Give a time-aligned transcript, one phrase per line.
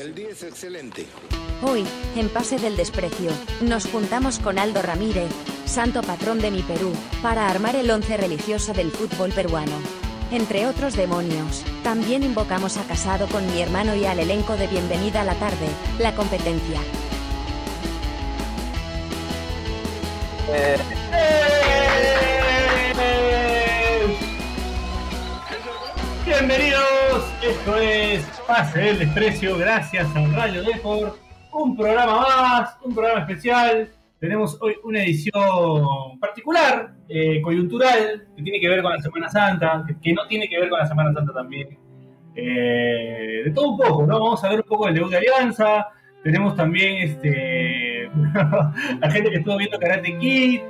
[0.00, 1.04] El día es excelente.
[1.60, 1.84] Hoy,
[2.16, 5.30] en Pase del Desprecio, nos juntamos con Aldo Ramírez,
[5.66, 9.76] santo patrón de mi Perú, para armar el once religioso del fútbol peruano.
[10.30, 15.20] Entre otros demonios, también invocamos a Casado con mi hermano y al elenco de Bienvenida
[15.20, 15.68] a la Tarde,
[15.98, 16.80] la competencia.
[26.38, 31.16] Bienvenidos, esto es Pase del Desprecio, gracias a Radio Deport.
[31.52, 33.90] Un programa más, un programa especial.
[34.18, 39.84] Tenemos hoy una edición particular, eh, coyuntural, que tiene que ver con la Semana Santa,
[39.86, 41.78] que, que no tiene que ver con la Semana Santa también.
[42.34, 44.18] Eh, de todo un poco, ¿no?
[44.18, 45.88] Vamos a ver un poco del debut de Alianza.
[46.24, 48.10] Tenemos también este,
[49.00, 50.60] la gente que estuvo viendo Karate Kid.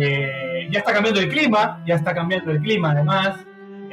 [0.00, 3.46] Eh, ya está cambiando el clima, ya está cambiando el clima además.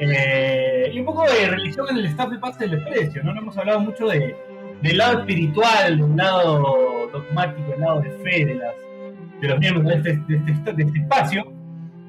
[0.04, 3.38] Eh, y un poco de religión en el staff de Pase del Desprecio, ¿no?
[3.38, 4.34] Hemos hablado mucho de,
[4.82, 8.74] del lado espiritual, del lado dogmático, del lado de fe de, las,
[9.40, 11.52] de los miembros de este, de este, este espacio.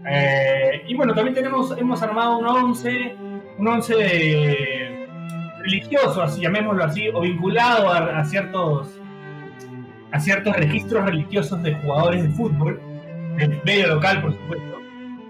[0.09, 3.16] Eh, y bueno, también tenemos, hemos armado un once,
[3.59, 5.08] un once de-
[5.59, 9.00] religioso, así llamémoslo así, o vinculado a, a ciertos
[10.12, 12.80] a ciertos registros religiosos de jugadores de fútbol,
[13.38, 14.80] del medio local, por supuesto.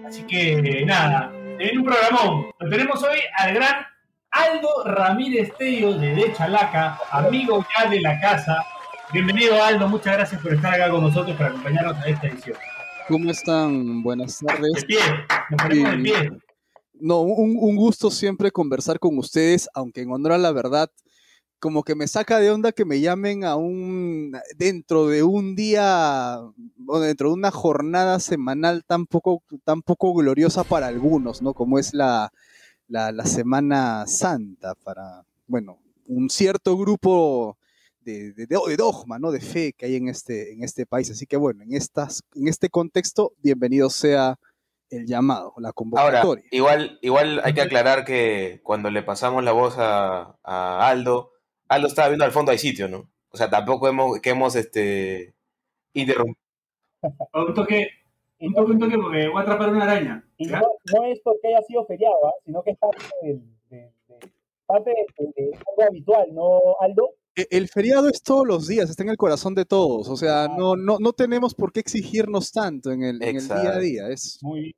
[0.05, 1.31] Así que nada,
[1.63, 2.45] viene un programón.
[2.59, 3.85] Lo tenemos hoy al gran
[4.31, 8.65] Aldo Ramírez Tello de De Chalaca, amigo ya de la casa.
[9.13, 12.57] Bienvenido Aldo, muchas gracias por estar acá con nosotros para acompañarnos a esta edición.
[13.07, 14.01] ¿Cómo están?
[14.03, 14.85] Buenas De tardes.
[14.85, 14.99] pie,
[15.51, 16.31] nos ponemos de pie.
[16.95, 20.89] No, un, un gusto siempre conversar con ustedes, aunque en honor a la verdad,
[21.63, 26.41] como que me saca de onda que me llamen a un, dentro de un día,
[26.87, 31.53] o dentro de una jornada semanal tan poco, tan poco gloriosa para algunos, ¿no?
[31.53, 32.33] Como es la,
[32.89, 37.57] la, la Semana Santa para, bueno, un cierto grupo
[38.01, 39.31] de, de, de dogma, ¿no?
[39.31, 41.09] De fe que hay en este, en este país.
[41.11, 44.37] Así que bueno, en, estas, en este contexto, bienvenido sea
[44.89, 46.43] el llamado, la Ahora, convocatoria.
[46.51, 51.32] igual, igual hay que aclarar que cuando le pasamos la voz a, a Aldo,
[51.73, 53.09] Aldo estaba viendo al fondo hay sitio, ¿no?
[53.29, 55.33] O sea, tampoco hemos, que hemos este,
[55.93, 56.37] interrumpido.
[57.33, 57.87] Un toque,
[58.39, 60.25] un toque, un toque, porque voy a atrapar una araña.
[60.39, 60.59] No,
[60.93, 62.31] no es porque haya sido feriado, ¿ah?
[62.45, 64.31] sino que es parte, del, de, de-
[64.65, 67.09] parte de, de algo habitual, ¿no, Aldo?
[67.35, 70.07] E- El feriado es todos los días, está en el corazón de todos.
[70.07, 73.55] O sea, no, no, no tenemos por qué exigirnos tanto en el, en el día
[73.55, 73.79] a Exacto.
[73.79, 74.07] día.
[74.09, 74.73] Es, Muy bien.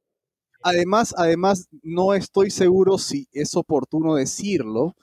[0.64, 4.96] además, además, no estoy seguro si es oportuno decirlo,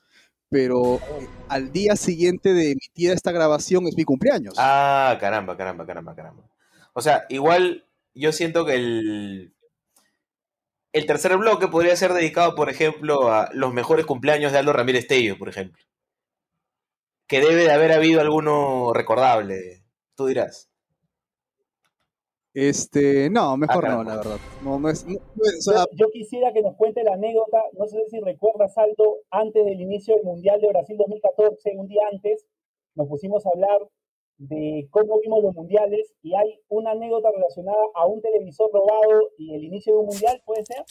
[0.53, 4.55] pero eh, al día siguiente de emitida esta grabación es mi cumpleaños.
[4.59, 6.45] Ah, caramba, caramba, caramba, caramba.
[6.93, 9.55] O sea, igual yo siento que el,
[10.93, 15.07] el tercer bloque podría ser dedicado, por ejemplo, a los mejores cumpleaños de Aldo Ramírez
[15.09, 15.83] Tello, por ejemplo.
[17.27, 19.83] Que debe de haber habido alguno recordable,
[20.15, 20.69] tú dirás.
[22.55, 24.37] Este, no, mejor no, la verdad.
[24.63, 27.15] No, no es, no- no es- o sea, Yo, yo quisiera que nos cuente la
[27.15, 31.89] anécdota, no sé si recuerdas, Aldo, antes del inicio del Mundial de Brasil 2014, un
[31.89, 32.45] día antes,
[32.95, 33.89] nos pusimos a hablar
[34.37, 39.55] de cómo vimos los mundiales y hay una anécdota relacionada a un televisor robado y
[39.55, 40.85] el inicio de un mundial, ¿puede ser?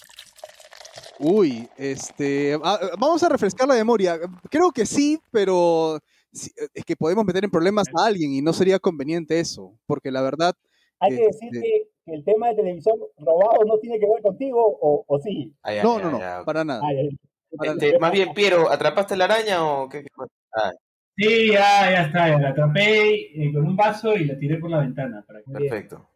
[1.20, 4.20] Uy, este, ah, vamos a refrescar la memoria.
[4.50, 6.00] Creo que sí, pero
[6.32, 10.22] es que podemos meter en problemas a alguien y no sería conveniente eso, porque la
[10.22, 10.56] verdad,
[11.02, 14.60] Hay que decir que, que el tema del televisor robado no tiene que ver contigo,
[14.82, 15.54] o, o sí.
[15.64, 16.82] Ah, ya, no, ya, no, no, para nada.
[16.88, 17.10] Ay, ay,
[17.58, 20.06] para Este, más bien, Piero, ¿atrapaste la araña o qué?
[20.54, 20.72] Ah,
[21.18, 24.70] Sí, ya, ya está, ya la atrapé eh, con un vaso y la tiré por
[24.70, 25.24] la ventana.
[25.28, 25.52] Para que...
[25.52, 26.08] perfecto.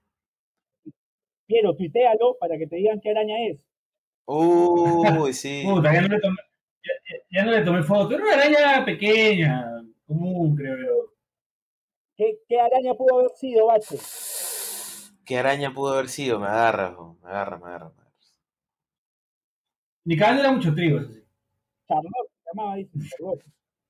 [1.45, 3.67] Piero, tuitealo para que te digan qué araña es.
[4.25, 5.63] Uy, sí.
[5.67, 6.37] Puta, ya no le tomé,
[6.83, 8.15] ya, ya- ya no le tomé foto.
[8.15, 11.11] Era una araña pequeña, común, creo yo.
[12.15, 13.97] ¿Qué, qué araña pudo haber sido, Bache?
[15.25, 16.39] ¿Qué araña pudo haber sido?
[16.39, 17.89] Me agarra, me agarra, me agarra.
[17.89, 18.11] me agarra.
[20.05, 21.23] Ni cagando era mucho trigo, eso sí.
[21.87, 22.91] Charlotte, se llamaba, dice.
[23.09, 23.43] Charlotte.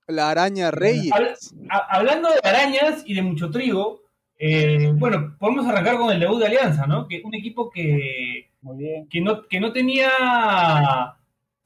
[0.07, 1.11] La araña Reyes.
[1.11, 1.35] Habla-
[1.69, 4.01] Ha- hablando de arañas y de mucho trigo,
[4.37, 7.07] eh, bueno, podemos arrancar con el debut de Alianza, ¿no?
[7.07, 9.07] Que un equipo que, Muy bien.
[9.09, 10.09] que no, que no tenía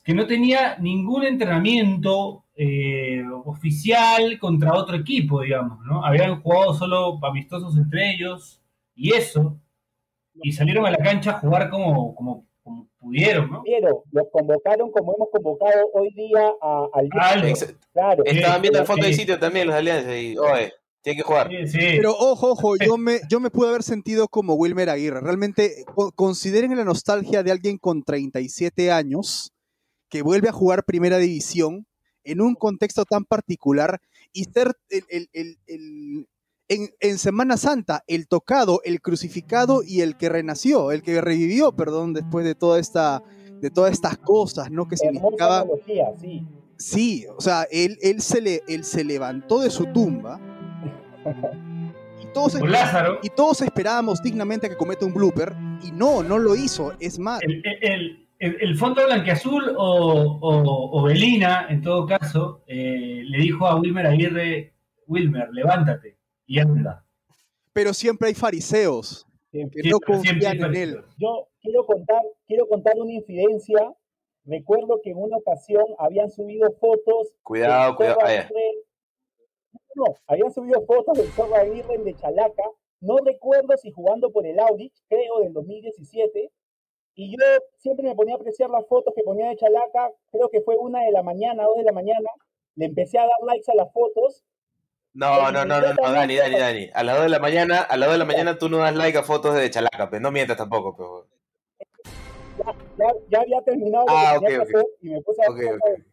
[0.04, 6.04] que no tenía ningún entrenamiento eh, oficial contra otro equipo, digamos, ¿no?
[6.04, 8.60] Habían jugado solo amistosos entre ellos
[8.96, 9.60] y eso,
[10.44, 13.64] y salieron a la cancha a jugar como, como, como pudieron, ¿no?
[13.64, 17.48] Piero, los convocaron como hemos convocado hoy día a, al.
[17.50, 18.24] Ex- Claro.
[18.26, 21.50] Estaban viendo el fondo del sitio también los de Alianza y, oye, tiene que jugar.
[21.50, 21.78] Sí, sí.
[21.98, 25.22] Pero ojo, ojo, yo me, yo me pude haber sentido como Wilmer Aguirre.
[25.22, 29.52] Realmente, co- consideren la nostalgia de alguien con 37 años
[30.10, 31.86] que vuelve a jugar primera división
[32.24, 34.00] en un contexto tan particular
[34.34, 36.28] y ser el, el- el- el-
[36.70, 41.74] en, en Semana Santa el tocado, el crucificado y el que renació, el que revivió,
[41.74, 43.24] perdón, después de toda esta
[43.60, 44.88] de todas estas cosas, ¿no?
[44.88, 45.66] Que significaba
[46.22, 46.48] sí.
[46.78, 50.40] Sí, o sea, él, él, se le, él se levantó de su tumba
[52.22, 56.56] y todos, Lázaro, y todos esperábamos dignamente que cometa un blooper y no, no lo
[56.56, 56.94] hizo.
[57.02, 62.64] Es más, el, el, el, el fondo blanqueazul o, o, o Belina, en todo caso,
[62.66, 64.74] eh, le dijo a Wilmer Aguirre,
[65.06, 66.19] Wilmer, levántate
[66.50, 67.06] y anda.
[67.72, 69.82] pero siempre hay fariseos Siempre.
[69.82, 71.04] que no Siempre, siempre confían en él.
[71.18, 73.96] Yo quiero contar, quiero contar una infidencia.
[74.46, 77.34] Recuerdo que en una ocasión habían subido fotos.
[77.44, 78.20] Cuidado, cuidado.
[79.96, 82.64] No, habían subido fotos del Zorro Aguirre de Chalaca.
[83.02, 86.52] No recuerdo si jugando por el Audich, creo del 2017.
[87.16, 87.38] Y yo
[87.78, 90.12] siempre me ponía a apreciar las fotos que ponía de Chalaca.
[90.32, 92.30] Creo que fue una de la mañana, dos de la mañana.
[92.76, 94.44] Le empecé a dar likes a las fotos.
[95.20, 96.90] No, no, no, no, no, Dani, Dani, Dani.
[96.94, 98.96] A las 2 de la mañana, a las 2 de la mañana tú no das
[98.96, 101.28] like a fotos de Chalaca, pero no mientas tampoco, pero.
[102.58, 105.50] Ya, ya, ya había terminado Ah, que tenía ok, que hacer y me puse a
[105.52, 106.04] Ok, hacer ok.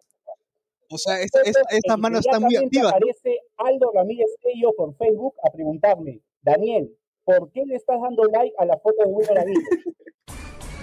[0.90, 2.92] O sea, esta- esta- estas manos están muy activas.
[2.92, 6.90] aparece Aldo Ramírez Tello por Facebook a preguntarme, Daniel,
[7.24, 9.66] ¿por qué le estás dando like a la foto de Wilmer Aguirre?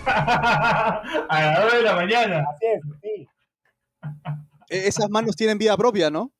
[0.06, 2.46] a las 2 de la mañana.
[2.50, 3.28] Así es, sí.
[4.70, 6.32] E- Esas manos tienen vida propia, ¿no?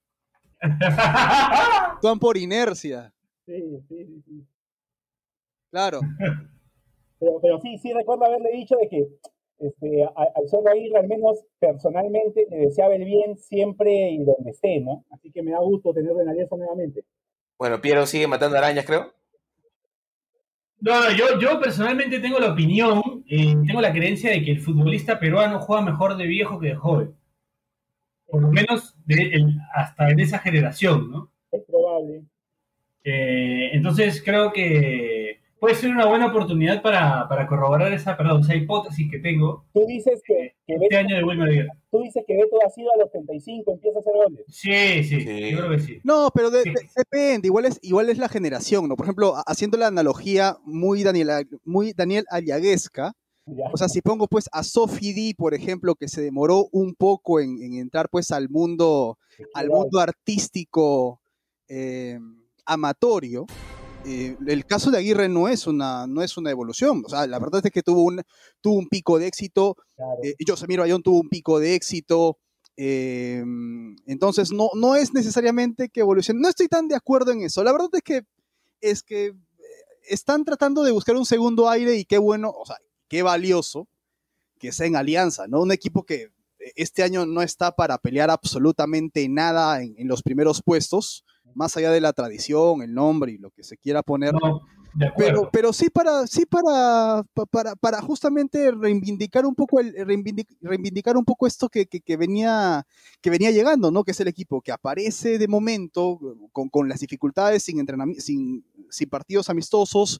[1.94, 3.14] Actúan por inercia.
[3.46, 4.48] Sí, sí, sí, sí.
[5.72, 6.00] Claro.
[7.20, 9.08] Pero, pero sí, sí recuerdo haberle dicho de que
[9.60, 14.82] este, al Zorro Aguirre, al menos personalmente, le deseaba el bien siempre y donde esté,
[14.82, 15.06] ¿no?
[15.10, 17.06] Así que me da gusto tenerlo en alianza nuevamente.
[17.58, 19.14] Bueno, Piero sigue matando arañas, creo.
[20.82, 24.60] No, no, yo, yo personalmente tengo la opinión, eh, tengo la creencia de que el
[24.60, 27.16] futbolista peruano juega mejor de viejo que de joven.
[28.28, 31.32] Por lo menos de, el- hasta en esa generación, ¿no?
[31.52, 32.24] Es probable.
[33.04, 38.56] Eh, entonces creo que puede ser una buena oportunidad para, para corroborar esa, perdón, esa
[38.56, 41.70] hipótesis que tengo Tú dices que, que este Beto, año de Wilmer Aguirre.
[41.92, 44.46] tú dices que Beto ha sido a los 35, empieza a hacer goles.
[44.48, 45.52] Sí, sí, Sí.
[45.52, 46.00] yo creo que sí.
[46.04, 46.70] No, pero de- Sí.
[46.70, 48.96] de- depende, igual es, igual es la generación, ¿no?
[48.96, 51.30] Por ejemplo, ha- haciendo la analogía muy Daniel,
[51.66, 53.14] muy Daniel Ayaguesca,
[53.58, 53.66] Ya.
[53.74, 57.40] o sea, si pongo pues a Sophie D, por ejemplo, que se demoró un poco
[57.42, 59.18] en, en entrar pues al mundo,
[59.54, 61.20] al mundo artístico
[61.68, 62.20] eh,
[62.66, 63.46] amatorio,
[64.06, 67.40] eh, el caso de Aguirre no es una, no es una evolución, o sea, la
[67.40, 68.22] verdad es que tuvo un,
[68.62, 70.12] tuvo un pico de éxito, Claro.
[70.24, 72.38] eh, Josemiro Ayón tuvo un pico de éxito.
[72.78, 73.44] eh,
[74.06, 76.40] entonces, no, no es necesariamente que evolucione.
[76.42, 77.64] No estoy tan de acuerdo en eso.
[77.64, 78.22] La verdad es que,
[78.82, 79.34] es que
[80.10, 82.78] están tratando de buscar un segundo aire y qué bueno, o sea,
[83.08, 83.88] qué valioso
[84.60, 85.62] que sea en alianza, ¿no?
[85.62, 86.30] Un equipo que
[86.76, 91.92] este año no está para pelear absolutamente nada en, en los primeros puestos, más allá
[91.92, 94.34] de la tradición, el nombre y lo que se quiera poner.
[94.34, 94.62] No,
[95.18, 100.56] Pero, pero sí para, sí para, pa- para, para justamente reivindicar un poco el, reivindic-
[100.62, 102.86] reivindicar un poco esto que, que, que venía,
[103.20, 104.04] que venía llegando, ¿no?
[104.04, 106.20] Que es el equipo que aparece de momento
[106.52, 110.20] con, con las dificultades, sin entrenami- sin, sin partidos amistosos,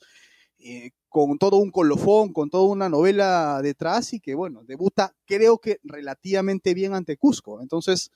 [0.64, 5.58] eh, con todo un colofón, con toda una novela detrás y que, bueno, debuta creo
[5.60, 7.62] que relativamente bien ante Cusco.
[7.62, 8.10] Entonces,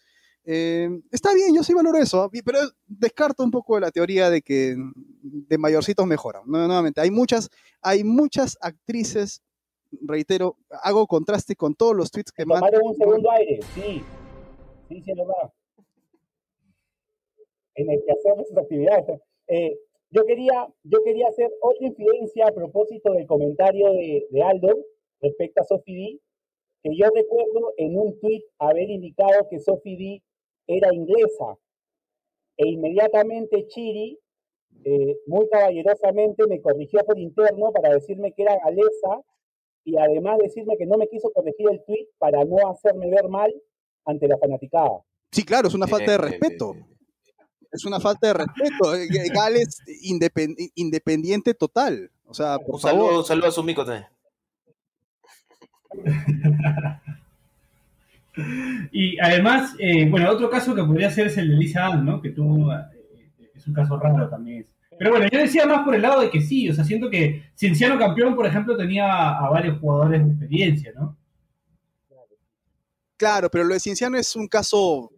[0.46, 2.30] eh, está bien, yo sí valoro eso, ¿ah?
[2.46, 4.76] pero descarto un poco la teoría de que
[5.22, 6.44] de mayorcitos mejoran.
[6.46, 7.50] Nu- Nuevamente, hay muchas,
[7.82, 9.42] hay muchas actrices,
[10.02, 12.72] reitero, hago contraste con todos los tweets que mandan.
[12.82, 14.02] Un segundo aire, sí.
[14.88, 15.52] Sí, sí, es verdad.
[17.76, 19.22] En el que hacer sus actividades.
[19.48, 19.78] Eh,
[20.10, 24.86] yo, quería, yo quería hacer otra infidencia a propósito del comentario de, de Aldo
[25.22, 26.22] respecto a Sophie D,
[26.84, 30.24] que yo recuerdo en un tweet haber indicado que Sophie D
[30.68, 31.58] era inglesa.
[32.58, 34.20] E inmediatamente Chiri,
[34.84, 39.22] eh, muy caballerosamente, me corrigió por interno para decirme que era galesa
[39.84, 43.54] y además decirme que no me quiso corregir el tweet para no hacerme ver mal
[44.06, 45.04] ante la fanaticada.
[45.32, 46.74] Sí, claro, es una falta de respeto.
[47.72, 48.96] Es una falta de respeto.
[48.96, 52.10] Eh, Gales independ- independiente total.
[52.26, 53.02] O sea, por Un favor.
[53.06, 54.06] saludo, un saludo a su mico también.
[58.92, 62.22] Y además, eh, bueno, otro caso que podría ser es el de Lisa Ann, ¿no?
[62.22, 64.66] Que tuvo, eh, es un caso raro también.
[65.00, 67.44] Pero bueno, yo decía más por el lado de que sí, o sea, siento que
[67.56, 71.16] Cienciano Campeón, por ejemplo, tenía a varios jugadores de experiencia, ¿no?
[73.16, 75.12] Claro, pero lo de Cienciano es un caso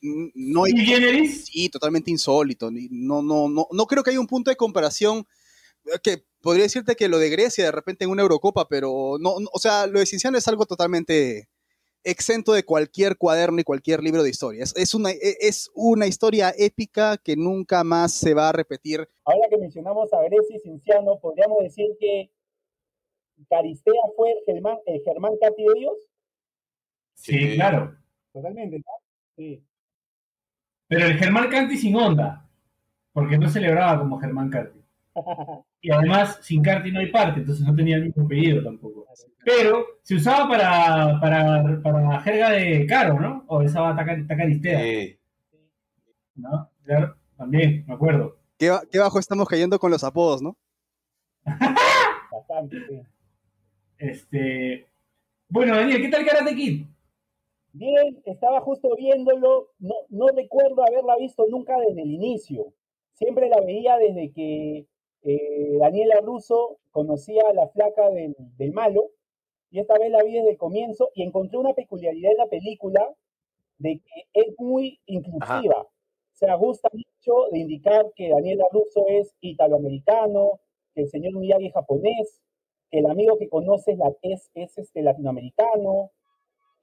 [0.00, 1.46] y- no ¿Y Generis?
[1.46, 2.70] sí, totalmente insólito.
[2.70, 5.26] ni- No, no, no, no creo que haya un punto de comparación
[5.86, 9.38] eh, que podría decirte que lo de Grecia de repente en una Eurocopa, pero no,
[9.40, 11.48] no, o sea, lo de Cienciano es algo totalmente
[12.04, 14.62] exento de cualquier cuaderno y cualquier libro de historia.
[14.62, 19.08] Es, es, una, e, es una historia épica que nunca más se va a repetir.
[19.24, 22.30] Ahora que mencionamos a Grecia y Cinciano, podríamos decir que
[23.50, 25.94] Caristea fue Germán, el Germán Cati de ellos.
[27.14, 27.96] Sí, claro.
[28.32, 28.84] Totalmente, ¿no?
[29.36, 29.64] Sí.
[30.88, 32.46] Pero el Germán Canti sin onda,
[33.12, 34.80] porque no celebraba como Germán Canti.
[35.82, 39.06] Y además, sin Carti no hay parte, entonces no tenía el mismo apellido tampoco.
[39.44, 43.44] Pero se usaba para, para, para jerga de caro, ¿no?
[43.46, 45.18] O usaba taca- tacaristea, Sí.
[46.34, 46.68] ¿no?
[46.82, 48.36] Claro, también, me acuerdo.
[48.58, 50.56] ¿Qué, qué bajo estamos cayendo con los apodos, no?
[52.32, 53.00] Bastante, sí.
[53.98, 54.86] Este...
[55.48, 56.86] Bueno, Daniel, ¿qué tal Karate Kid?
[57.78, 62.72] Bien, estaba justo viéndolo, no, no recuerdo haberla visto nunca desde el inicio.
[63.12, 64.86] Siempre la veía desde que
[65.22, 69.10] eh, Daniela Russo conocía a la flaca del, del malo,
[69.70, 73.14] y esta vez la vi desde el comienzo y encontré una peculiaridad en la película
[73.78, 75.82] de que es muy inclusiva.
[75.82, 80.60] O sea, gusta mucho de indicar que Daniela Russo es italoamericano,
[80.94, 82.40] que el señor Miyagi es japonés,
[82.90, 86.12] que el amigo que conoce es, la- es, es, este, latinoamericano,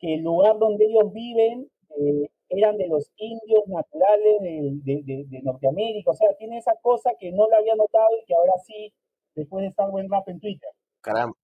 [0.04, 5.42] que el lugar donde ellos viven eh, eran de los indios naturales de, de- de
[5.44, 6.12] Norteamérica.
[6.12, 8.94] O sea, tiene esa cosa que no la había notado y que ahora sí,
[9.34, 10.70] después de estar buen rap en Twitter.
[11.00, 11.38] Caramba.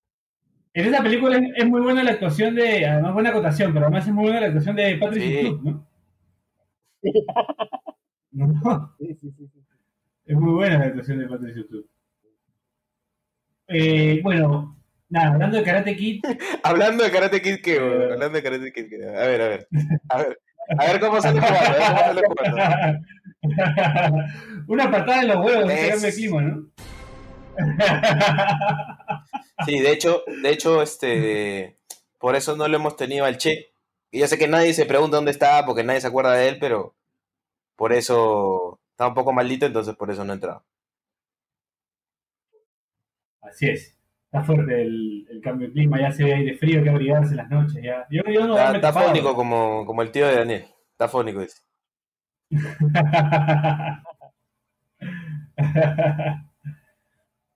[0.74, 4.06] En esa película es, es muy buena la actuación de, además buena acotación, pero además
[4.08, 5.38] es muy buena la actuación de Patrick Sí.
[5.38, 5.88] Stewart, ¿no?
[8.32, 9.60] No, Sí, sí, sí, sí.
[10.25, 11.86] Es muy buena la actuación de Patrick Stewart.
[13.68, 14.78] Eh, bueno,
[15.10, 16.22] nada, hablando de Karate Kid,
[16.63, 17.75] Hablando de Karate Kid, ¿qué?
[17.75, 18.04] Eh.
[18.13, 19.06] Hablando de Karate Kid, ¿qué?
[19.08, 19.68] A ver, a ver.
[20.10, 20.39] A ver,
[20.78, 21.86] a ver cómo sale jugando.
[21.86, 23.00] A ver cómo sale jugando.
[24.68, 26.70] una patada en los huevos, que Es- el clima, ¿no?
[29.66, 31.78] Sí, de hecho, de hecho, este,
[32.18, 33.72] por eso no lo hemos tenido al Che.
[34.10, 36.58] Y yo sé que nadie se pregunta dónde está, porque nadie se acuerda de él,
[36.62, 36.96] pero
[37.75, 40.63] por eso está un poco maldito, entonces por eso no ha entrado.
[43.42, 43.96] Así es.
[44.31, 47.38] Está fuerte el, el cambio de clima, ya se ve aire frío, que abrigarse en
[47.38, 47.81] las noches.
[47.83, 48.05] Ya.
[48.12, 49.07] Yo, yo no Está, está tapado.
[49.07, 50.65] fónico como, como el tío de Daniel.
[50.91, 51.62] Está fónico, dice.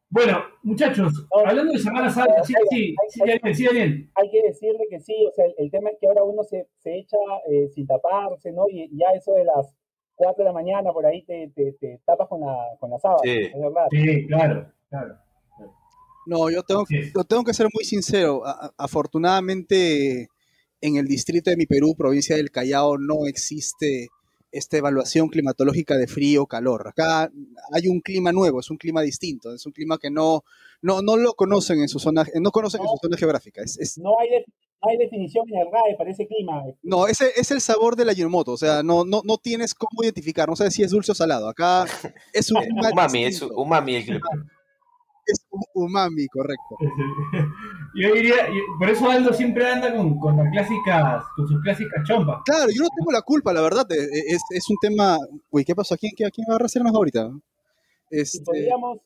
[0.09, 4.09] bueno, muchachos, hablando de Semana Santa, sí, sí, sí, Daniel, sí, Daniel.
[4.15, 6.67] Hay que decirle que sí, o sea, el, el tema es que ahora uno se,
[6.77, 7.17] se echa
[7.49, 8.65] eh, sin taparse, ¿no?
[8.69, 9.75] Y ya eso de las
[10.15, 13.21] 4 de la mañana por ahí te, te, te tapas con la, con la sábana,
[13.23, 13.39] Sí.
[13.53, 13.87] es verdad.
[13.89, 15.17] Sí, claro, claro.
[16.25, 18.45] No, yo tengo, yo tengo que ser muy sincero.
[18.45, 20.29] A- afortunadamente,
[20.81, 24.09] en el distrito de mi Perú, provincia del Callao, no existe
[24.51, 26.87] esta evaluación climatológica de frío o calor.
[26.87, 27.31] Acá
[27.71, 30.43] hay un clima nuevo, es un clima distinto, es un clima que no,
[30.81, 33.63] no, no lo conocen en su zona, no conocen en su zona geográfica.
[33.63, 34.45] Es, es- No hay, de-
[34.83, 36.61] no hay definición en el RAE para ese clima.
[36.83, 40.03] no, ese es el sabor de la Ajinomoto, o sea, no, no, no tienes cómo
[40.03, 41.47] identificar, no sabes si es dulce o salado.
[41.49, 41.85] Acá
[42.31, 44.27] es un clima Umami, es umami el clima.
[45.25, 46.75] Es un umami, correcto.
[47.95, 48.47] Yo diría,
[48.79, 52.41] por eso Aldo siempre anda con, con las clásicas, con sus clásicas chompas.
[52.45, 53.85] Claro, yo no tengo la culpa, la verdad.
[53.91, 55.17] eh, eh, Es, es un tema.
[55.51, 55.93] Uy, ¿qué pasó?
[55.93, 57.29] ¿A quién, a quién va a arrasar más ahorita?
[58.09, 58.99] Si Este, podríamos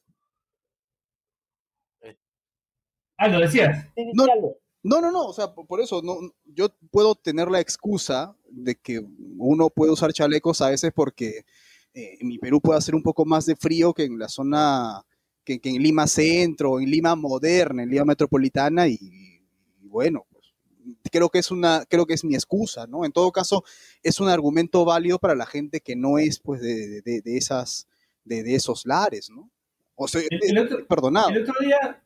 [3.18, 3.88] Aldo, decías.
[4.14, 4.26] No.
[4.84, 5.26] no, no, no.
[5.26, 9.02] O sea, por eso no, yo puedo tener la excusa de que
[9.38, 11.46] uno puede usar chalecos a veces porque
[11.94, 15.02] eh, en mi Perú puede hacer un poco más de frío que en la zona,
[15.48, 20.44] que, que en Lima Centro, en Lima Moderna, en Lima Metropolitana y, y bueno, pues,
[21.10, 23.06] creo que es una, creo que es mi excusa, ¿no?
[23.06, 23.64] En todo caso,
[24.04, 27.88] es un argumento válido para la gente que no es, pues, de, de- de esas,
[28.26, 29.50] de, de esos lares, ¿no?
[29.96, 31.30] O sea, El- el eh, otro- perdonado.
[31.30, 32.04] El otro día,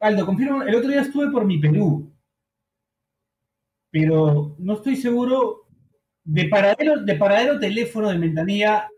[0.00, 2.12] Aldo, confirmo, el otro día estuve por mi Perú,
[3.90, 5.62] pero no estoy seguro
[6.24, 8.90] de paradero, de paradero teléfono de Ventanilla,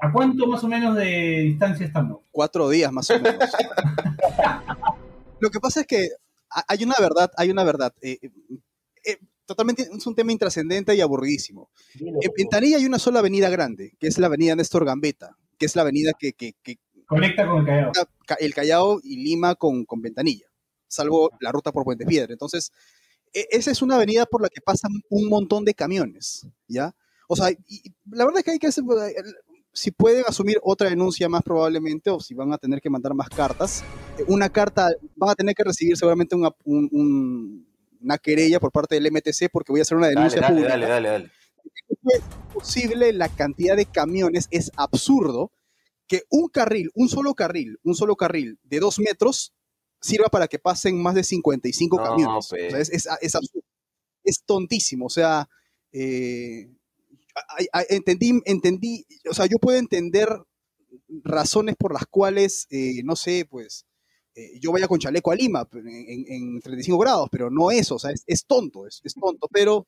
[0.00, 2.20] ¿a cuánto más o menos de distancia estamos?
[2.30, 3.38] cuatro días más o menos.
[5.40, 6.08] Lo que pasa es que
[6.50, 7.92] ha- hay una verdad, hay una verdad.
[8.00, 8.30] eh, eh,
[9.04, 11.70] eh, totalmente es un tema intrascendente y aburridísimo.
[11.94, 12.30] Dilo, En.
[12.36, 15.82] Ventanilla hay una sola avenida grande, que es la avenida Néstor Gambetta, que es la
[15.82, 17.92] avenida que, que, que Conecta con el Callao.
[18.38, 20.46] el Callao y Lima con, con Ventanilla,
[20.88, 22.32] salvo la ruta por Puente Piedra.
[22.32, 22.72] Entonces,
[23.34, 26.94] e- esa es una avenida por la que pasan un montón de camiones, ¿ya?
[27.28, 28.84] O sea, y la verdad es que hay que hacer,
[29.72, 33.28] si pueden asumir otra denuncia más probablemente, o si van a tener que mandar más
[33.28, 33.82] cartas,
[34.18, 37.66] eh, una carta, van a tener que recibir seguramente una, un- un-
[38.00, 40.86] una querella por parte del MTC porque voy a hacer una denuncia dale, pública dale,
[40.88, 41.30] dale, dale.
[42.04, 45.52] es posible la cantidad de camiones, es absurdo
[46.08, 49.54] que un carril, un solo carril, un solo carril de dos metros
[50.00, 52.46] sirva para que pasen más de 55 No, camiones.
[52.50, 52.66] pues.
[52.66, 53.64] O sea, es, es- es absurdo.
[54.24, 55.06] es tontísimo.
[55.06, 55.48] O sea,
[55.92, 56.68] eh,
[57.88, 60.28] entendí, entendí, o sea, yo puedo entender
[61.24, 63.86] razones por las cuales, eh, no sé, pues,
[64.34, 67.96] eh, yo vaya con chaleco a Lima en, en- en 35 grados, pero no eso,
[67.96, 69.86] o sea, es, es tonto, es, es tonto, pero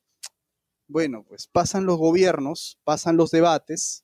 [0.87, 4.03] bueno, pues pasan los gobiernos, pasan los debates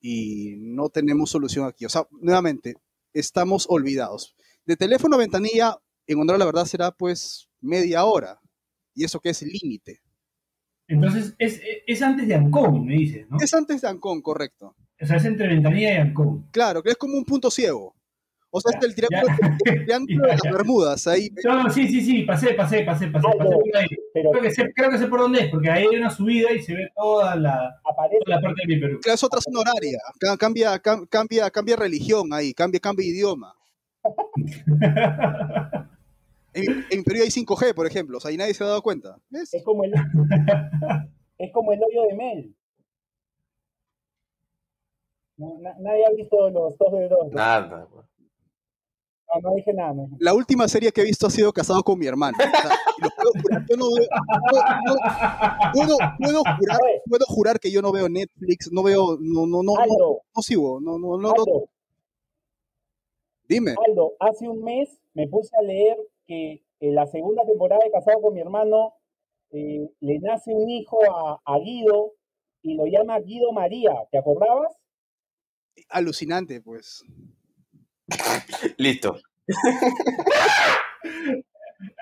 [0.00, 1.84] y no tenemos solución aquí.
[1.86, 2.74] O sea, nuevamente,
[3.14, 4.34] estamos olvidados.
[4.66, 8.40] De teléfono a ventanilla, en honor la verdad, será pues media hora.
[8.94, 10.00] Y eso que es límite.
[10.90, 13.36] Entonces, es, es antes de Ancón, me dices, ¿no?
[13.40, 14.74] Es antes de Ancón, correcto.
[15.00, 16.46] O sea, es entre Ventanilla y Ancón.
[16.50, 17.94] Claro, que es como un punto ciego.
[18.52, 19.32] O sea, es el triángulo,
[19.64, 19.72] Ya.
[19.72, 21.06] el triángulo de las Bermudas.
[21.06, 23.86] Ahí, No, sí, sí, sí, pasé, pasé, pasé, pasé, Aldo, pasé por ahí.
[24.12, 26.50] Pero Creo que, sé, creo que sé por dónde es, porque ahí hay una subida
[26.52, 28.98] y se ve toda la, aparece, toda la parte de mi Perú.
[29.00, 29.98] claro, es otra zona horaria.
[30.18, 33.54] Ca- Cambia, cam- cambia, cambia religión ahí, cambia, cambia idioma.
[36.52, 39.16] En, en Perú hay 5G, por ejemplo, o sea, y nadie se ha dado cuenta.
[39.28, 39.54] ¿Ves?
[39.54, 39.92] es como el
[41.38, 42.56] es como el hoyo de Mel.
[45.36, 47.32] No, na- nadie ha visto los dos de dos.
[47.32, 47.86] Nada.
[47.90, 48.06] pues.
[49.32, 49.94] No, no dije nada.
[49.94, 52.36] no La última serie que he visto ha sido Casado con mi hermano.
[52.38, 52.76] O sea,
[53.16, 54.06] puedo jurar, yo no veo,
[54.52, 57.02] no- no- puedo, puedo jurar, Oye.
[57.08, 60.42] puedo jurar que yo no veo Netflix, no veo, no, no, no, no, Aldo, no
[60.42, 61.30] sigo, no, no, no, no.
[61.30, 61.70] Aldo,
[63.48, 63.74] dime.
[63.88, 65.96] Aldo, hace un mes me puse a leer
[66.30, 68.94] que en la segunda temporada de Casado con mi hermano
[69.50, 72.12] eh, le nace un hijo a, a Guido
[72.62, 73.90] y lo llama Guido María.
[74.12, 74.72] ¿Te acordabas?
[75.88, 77.02] Alucinante, pues.
[78.76, 79.16] Listo.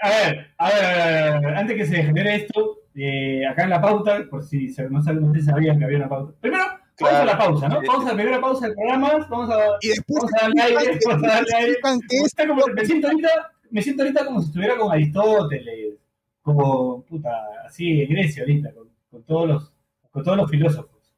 [0.02, 3.62] A ver, a ver, a ver, a ver, antes que se genere esto, eh, acá
[3.64, 6.34] en la pauta, por si se- no, saben- no si sabían que había una pauta.
[6.40, 6.64] Primero,
[7.00, 7.80] vamos a la pausa, ¿no?
[7.86, 10.98] Vamos a la primera pausa del programa, vamos a, Y después vamos a darle aire,
[11.06, 11.70] vamos a darle aire.
[11.72, 14.92] explican que es Está como- me, siento ahorita, me siento ahorita como si estuviera con
[14.92, 15.94] Aristóteles,
[16.42, 17.30] como, puta,
[17.66, 19.72] así en Grecia ahorita, con, con todos, los,
[20.10, 21.14] con todos los filósofos.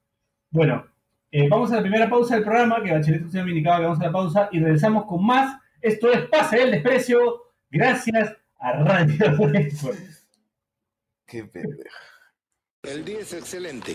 [0.51, 0.85] Bueno,
[1.31, 4.01] eh, vamos a la primera pausa del programa, que Bachelet usted me indicaba que vamos
[4.01, 5.57] a la pausa, y regresamos con más.
[5.81, 9.37] Esto es Pase del Desprecio, gracias a Radio.
[11.27, 11.97] Qué pendejo.
[12.83, 13.95] El día es excelente.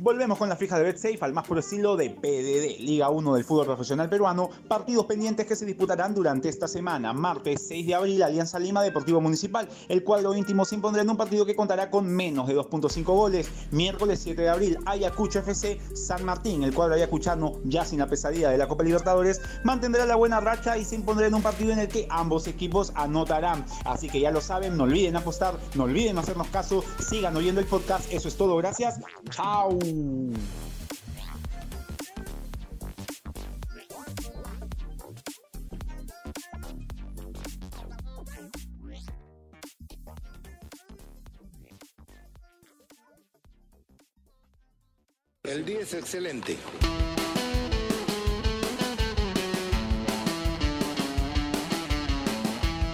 [0.00, 3.42] Volvemos con la fija de BetSafe al más puro estilo de PDD, Liga 1 del
[3.42, 7.12] fútbol profesional peruano, partidos pendientes que se disputarán durante esta semana.
[7.12, 9.68] Martes 6 de abril, Alianza Lima Deportivo Municipal.
[9.88, 13.50] El cuadro íntimo se impondrá en un partido que contará con menos de 2.5 goles.
[13.72, 16.62] Miércoles 7 de abril, Ayacucho FC San Martín.
[16.62, 20.78] El cuadro ayacuchano, ya sin la pesadilla de la Copa Libertadores, mantendrá la buena racha
[20.78, 23.66] y se impondrá en un partido en el que ambos equipos anotarán.
[23.84, 27.66] Así que ya lo saben, no olviden apostar, no olviden hacernos caso, sigan oyendo el
[27.66, 28.12] podcast.
[28.12, 29.00] Eso es todo, gracias.
[29.30, 29.87] Chao.
[45.44, 46.58] El día es excelente.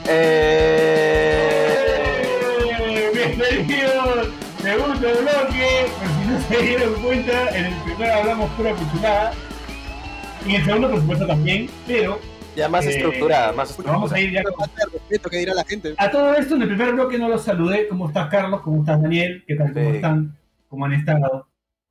[0.06, 1.74] Eh,
[2.56, 4.28] Eh, Bienvenidos,
[4.62, 6.13] segundo bloque.
[6.28, 9.32] No se dieron cuenta, en el primero hablamos pura pichulada.
[10.46, 11.68] Y en el segundo, por supuesto, también.
[11.86, 12.18] Pero
[12.56, 13.98] ya más Eh, estructurada, más estructurada.
[13.98, 14.54] vamos a ir ya con...
[14.92, 15.94] respeto que dirá la gente.
[15.98, 17.88] A todo esto, en el primer bloque no los saludé.
[17.88, 18.60] ¿Cómo estás, Carlos?
[18.62, 19.44] ¿Cómo estás, Daniel?
[19.46, 19.72] ¿Qué tal?
[19.72, 19.96] ¿Cómo Sí.
[19.96, 20.38] están?
[20.68, 21.48] ¿Cómo han estado?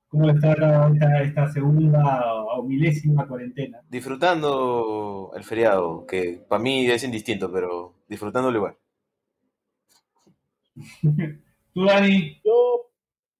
[0.07, 0.51] ¿Cómo está
[0.93, 3.79] esta, esta segunda o milésima cuarentena?
[3.89, 8.75] Disfrutando el feriado, que para mí es indistinto, pero disfrutándolo igual.
[11.73, 12.91] Tú, Dani, Yo,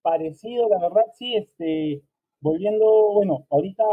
[0.03, 2.03] parecido, la verdad, sí, este,
[2.41, 3.83] volviendo, bueno, ahorita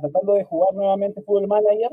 [0.00, 1.90] tratando de jugar nuevamente Fútbol Manager,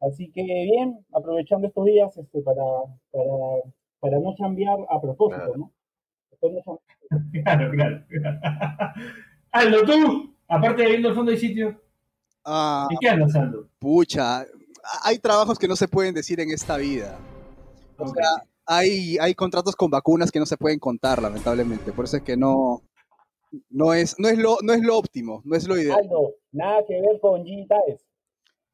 [0.00, 2.62] así que bien, aprovechando estos días este, para,
[3.10, 3.62] para,
[3.98, 5.58] para no cambiar a propósito, Claro.
[5.58, 5.72] ¿no?
[6.30, 6.78] Después no cham-
[7.44, 8.04] claro, claro.
[9.52, 11.80] Aldo, tú, aparte de viendo el fondo del sitio,
[12.44, 13.68] Ah, ¿en qué andas, Aldo?
[13.78, 14.46] pucha,
[15.04, 17.18] hay trabajos que no se pueden decir en esta vida.
[17.98, 21.92] O sea, hay, hay contratos con vacunas que no se pueden contar, lamentablemente.
[21.92, 22.80] Por eso es que no,
[23.70, 25.98] no, es, no, es, lo, no es lo óptimo, no es lo ideal.
[26.00, 27.66] Aldo, nada que ver con G.
[27.68, 28.04] Taes.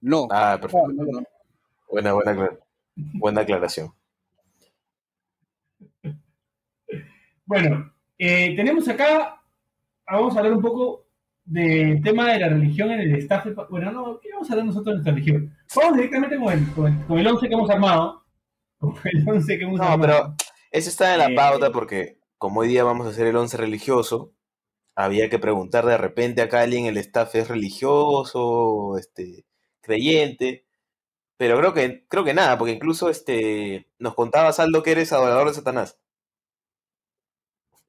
[0.00, 0.88] No, Ah, perfecto.
[0.88, 1.26] No, no, no, no.
[1.90, 2.60] Buena, buena, aclar-
[2.96, 3.92] buena aclaración.
[7.46, 9.40] Bueno, eh, tenemos acá,
[10.10, 11.06] vamos a hablar un poco
[11.44, 13.44] del tema de la religión en el staff.
[13.44, 15.56] de Bueno, no, ¿qué vamos a hablar nosotros de nuestra religión?
[15.76, 18.22] Vamos directamente con el, con el, con el 11 que hemos armado.
[18.80, 20.00] Con el 11 que hemos No, armado.
[20.00, 20.34] pero
[20.70, 23.56] eso está en la Eh, pauta porque como hoy día vamos a hacer el once
[23.56, 24.32] religioso,
[24.94, 29.46] había que preguntar de repente acá alguien el staff es religioso, este,
[29.80, 30.66] creyente,
[31.36, 35.48] pero creo que, creo que nada, porque incluso este, nos contaba Saldo que eres adorador
[35.48, 35.98] de Satanás.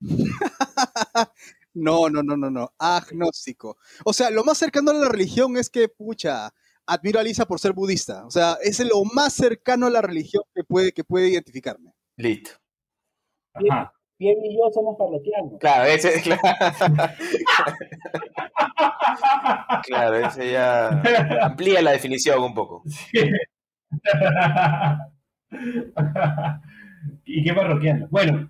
[1.75, 2.73] No, no, no, no, no.
[2.79, 3.77] Agnóstico.
[4.05, 6.53] O sea, lo más cercano a la religión es que, pucha,
[6.85, 8.25] admiro a Lisa por ser budista.
[8.25, 11.93] O sea, es lo más cercano a la religión que puede, que puede identificarme.
[12.15, 12.51] Listo.
[13.53, 13.94] Ajá.
[14.17, 15.59] Pierre y yo somos parroquianos.
[15.59, 16.41] Claro, ese, claro.
[19.83, 20.87] claro, ese ya
[21.41, 22.83] amplía la definición un poco.
[27.25, 28.07] y qué parroquiano.
[28.09, 28.49] Bueno,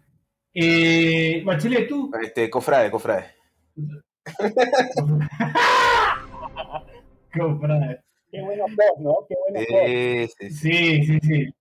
[0.54, 2.12] eh, Bachelet, tú.
[2.21, 3.34] Este, cofrade, cofrade.
[7.38, 8.01] Comprada.
[8.32, 9.15] Qué buenos dos, ¿no?
[9.28, 9.80] Qué buenos dos.
[9.86, 10.51] Sí, sí, sí.
[10.51, 11.54] Sí, sí, sí.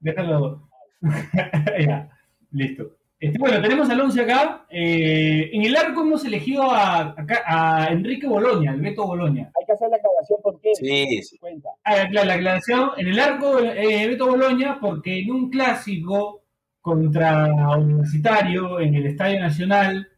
[0.00, 0.68] Déjalo.
[1.86, 2.10] ya,
[2.52, 2.96] listo.
[3.18, 4.66] Este, bueno, tenemos al 11 acá.
[4.68, 7.14] Eh, en el arco hemos elegido a,
[7.46, 9.50] a Enrique Boloña, el Beto Boloña.
[9.58, 11.38] Hay que hacer la aclaración porque Sí, sí.
[11.38, 11.70] cuenta.
[11.84, 16.42] Ah, la, la aclaración, en el arco eh, Beto Boloña, porque en un clásico
[16.82, 17.46] contra
[17.78, 20.08] Universitario en el Estadio Nacional,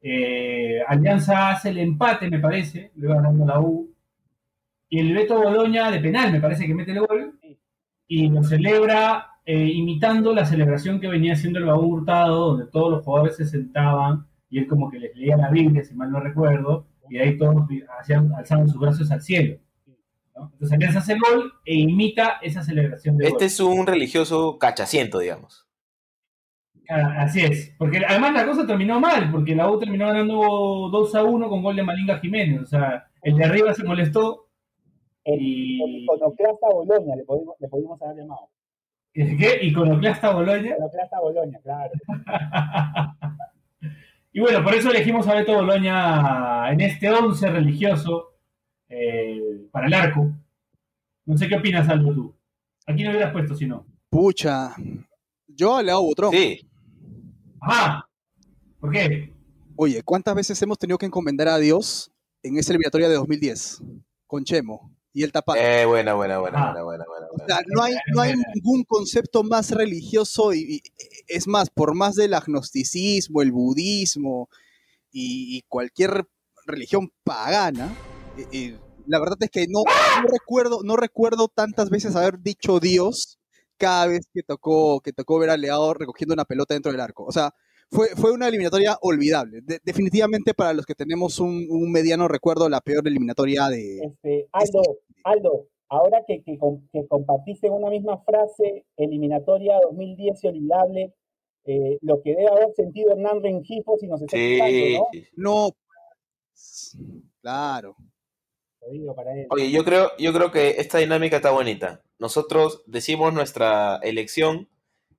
[0.00, 3.90] eh, Alianza hace el empate, me parece, le va ganando la U,
[4.88, 7.38] y el Beto Boloña de penal, me parece que mete el gol,
[8.06, 12.90] y lo celebra eh, imitando la celebración que venía haciendo el Baú Hurtado, donde todos
[12.90, 16.18] los jugadores se sentaban y él como que les leía la Biblia, si mal no
[16.18, 17.54] recuerdo, y ahí todos
[18.00, 19.58] hacían, alzaban sus brazos al cielo.
[20.34, 20.50] ¿no?
[20.52, 23.32] Entonces Alianza hace el gol e imita esa celebración de gol.
[23.32, 25.68] Este es un religioso cachaciento, digamos.
[26.88, 31.14] Ah, Así es, porque además la cosa terminó mal, porque la U terminó ganando 2
[31.14, 34.48] a 1 con gol de Malinga Jiménez, o sea, el de arriba se molestó
[35.22, 35.82] El, y...
[35.82, 38.48] el iconoclasta Boloña le pudimos, le pudimos haber llamado.
[39.16, 39.60] ¿Qué?
[39.62, 40.72] Iconoclasta Boloña.
[40.72, 41.92] Iconoclasta Boloña, claro.
[44.32, 48.34] y bueno, por eso elegimos a Beto Boloña en este 11 religioso
[48.90, 50.30] eh, para el arco.
[51.24, 52.34] No sé qué opinas, Aldo, tú.
[52.86, 53.86] Aquí no hubieras puesto si no.
[54.10, 54.74] Pucha.
[55.48, 56.32] Yo le hago Butrón.
[56.32, 56.68] Sí,
[57.60, 58.06] Ajá.
[58.78, 59.32] ¿Por qué?
[59.76, 63.82] Oye, ¿cuántas veces hemos tenido que encomendar a Dios en esa eliminatoria de 2010?
[64.26, 65.58] Con Chemo y el tapado.
[65.58, 66.72] eh, buena, buena, buena, Ah.
[66.82, 70.82] buena, buena, buena, O sea, no hay, no hay ningún concepto más religioso y, y-
[71.26, 74.48] es más, por más del agnosticismo, el budismo
[75.10, 76.26] y, y cualquier
[76.66, 77.96] religión pagana,
[78.36, 79.84] eh, eh, la verdad es que no,
[80.22, 83.38] no recuerdo, no recuerdo tantas veces haber dicho Dios
[83.78, 87.24] cada vez que tocó, que tocó ver a Leao recogiendo una pelota dentro del arco.
[87.24, 87.54] O sea,
[87.90, 89.60] fue, fue una eliminatoria olvidable.
[89.62, 93.98] De- definitivamente para los que tenemos un, un mediano recuerdo, la peor eliminatoria de...
[94.04, 94.82] Este, Aldo,
[95.24, 96.58] Aldo, ahora que, que,
[96.92, 101.14] que compartiste una misma frase eliminatoria 2010 y olvidable,
[101.64, 105.68] eh, lo que debe haber sentido Hernán Rengifo si nos está Sí, escuchando, ¿no?
[105.68, 105.70] No,
[107.42, 107.96] claro.
[108.82, 109.46] Lo digo para él.
[109.50, 112.02] Oye, yo creo, yo creo que esta dinámica está bonita.
[112.18, 114.68] Nosotros decimos nuestra elección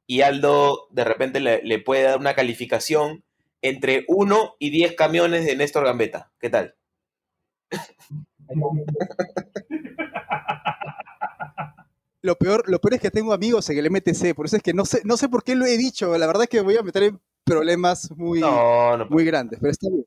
[0.07, 3.23] y Aldo de repente le, le puede dar una calificación
[3.61, 6.31] entre 1 y 10 camiones de Néstor Gambetta.
[6.39, 6.75] ¿Qué tal?
[12.23, 14.73] Lo peor, lo peor es que tengo amigos en el MTC, por eso es que
[14.73, 16.17] no sé, no sé por qué lo he dicho.
[16.17, 19.05] La verdad es que me voy a meter en problemas muy, No, no.
[19.07, 20.05] muy grandes, pero está bien,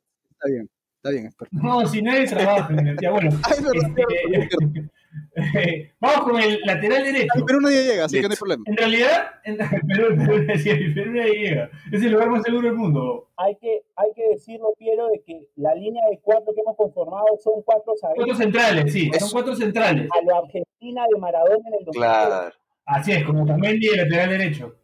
[0.97, 1.63] está bien, está bien.
[1.63, 2.69] No, si nadie trabaja.
[3.01, 3.31] Ya, bueno.
[3.45, 3.91] Ay, es verdad,
[4.33, 4.91] Este,
[6.01, 7.33] vamos con el lateral derecho.
[7.35, 8.62] Ay, pero nadie llega, así que no hay problema.
[8.66, 9.57] En realidad, en
[9.88, 10.46] Perú, Perú,
[10.94, 11.70] Perú nadie llega.
[11.92, 13.29] Es el lugar más seguro del mundo.
[13.37, 17.27] Hay que, hay que decirlo, Piero, de que la línea de cuatro que hemos conformado
[17.42, 20.09] son cuatro Cuatro centrales, sí, son cuatro centrales.
[20.11, 21.96] a la Argentina de Maradona en el 2010.
[21.96, 22.55] Claro.
[22.85, 24.77] Así es, como Tamendi de lateral derecho.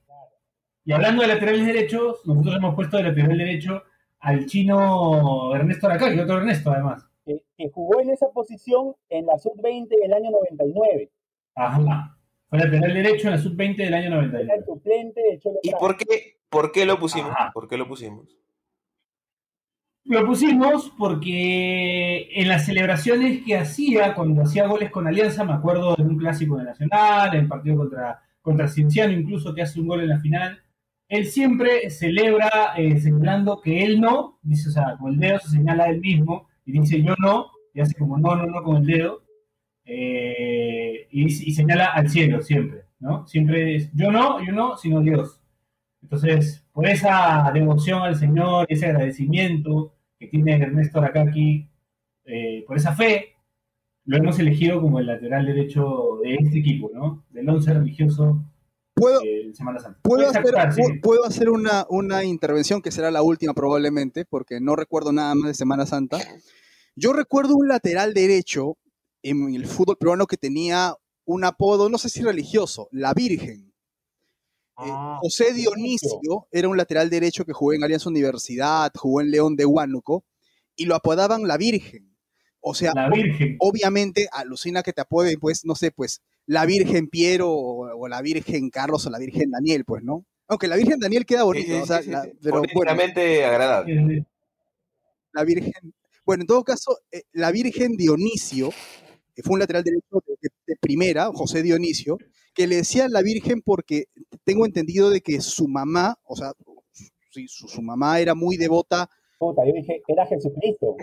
[0.85, 3.83] Y hablando de laterales derechos, nosotros hemos puesto de lateral derecho
[4.21, 7.05] al chino Ernesto Aracaki, otro Ernesto además.
[7.27, 11.11] Que, que jugó en esa posición en la sub-20 del año 99.
[11.57, 12.17] Ajá.
[12.49, 14.65] Fue lateral derecho en la sub-20 del año Era el 99.
[14.65, 17.33] suplente de Cholo ¿Y por qué, por qué lo pusimos?
[17.33, 17.51] Ajá.
[17.53, 18.39] ¿Por qué lo pusimos?
[20.05, 25.97] Lo pusimos porque en las celebraciones que hacía, cuando hacía goles con Alianza, me acuerdo
[25.97, 29.89] de un clásico de Nacional, en el partido contra, contra Cienciano, incluso que hace un
[29.89, 30.63] gol en la final,
[31.09, 35.51] él siempre celebra eh, señalando que él no, dice, o sea, con el dedo se
[35.51, 38.79] señala a él mismo y dice yo no, y hace como no, no, no con
[38.79, 39.23] el dedo,
[39.85, 43.27] eh, y, señala al cielo siempre, ¿no?
[43.27, 45.41] Siempre es yo no, yo no, sino Dios.
[46.03, 51.69] Entonces, por esa devoción al Señor, ese agradecimiento que tiene Ernesto Aracaki,
[52.25, 53.37] eh, por esa fe,
[54.05, 57.25] lo hemos elegido como el lateral derecho de este equipo, ¿no?
[57.31, 58.45] Del once religioso
[58.97, 60.01] Puedo, eh, Semana Santa.
[60.03, 60.43] puedo hacer,
[61.03, 65.55] puedo una, una intervención que será la última probablemente, porque no recuerdo nada más de
[65.55, 66.19] Semana Santa.
[66.95, 68.79] Yo recuerdo un lateral derecho
[69.23, 70.95] en el fútbol peruano que tenía
[71.27, 73.67] un apodo, no sé si religioso, la Virgen.
[74.79, 79.31] Eh, Ah, José Dionisio era un lateral derecho que jugó en Alianza Universidad, jugó en
[79.31, 80.25] León de Huánuco,
[80.75, 82.17] y lo apodaban la Virgen.
[82.61, 83.57] O sea, La Virgen.
[83.61, 88.23] obviamente alucina que te apoden, pues, no sé, pues, la Virgen Piero o, o la
[88.23, 90.25] Virgen Carlos o la Virgen Daniel, pues, ¿no?
[90.49, 94.25] Aunque la Virgen Daniel queda Sí, sí, o sea, sí, sí, la- pero bueno, agradable.
[95.33, 95.73] La Virgen.
[96.25, 98.71] Bueno, en todo caso, eh, la Virgen Dionisio,
[99.35, 102.19] que fue un lateral derecho de, de- de primera, José Dionisio,
[102.55, 104.07] que le decía la Virgen porque
[104.45, 106.53] tengo entendido de que su mamá, o sea,
[107.31, 110.97] sí, su, su mamá era muy devota, puta, yo dije, era Jesucristo.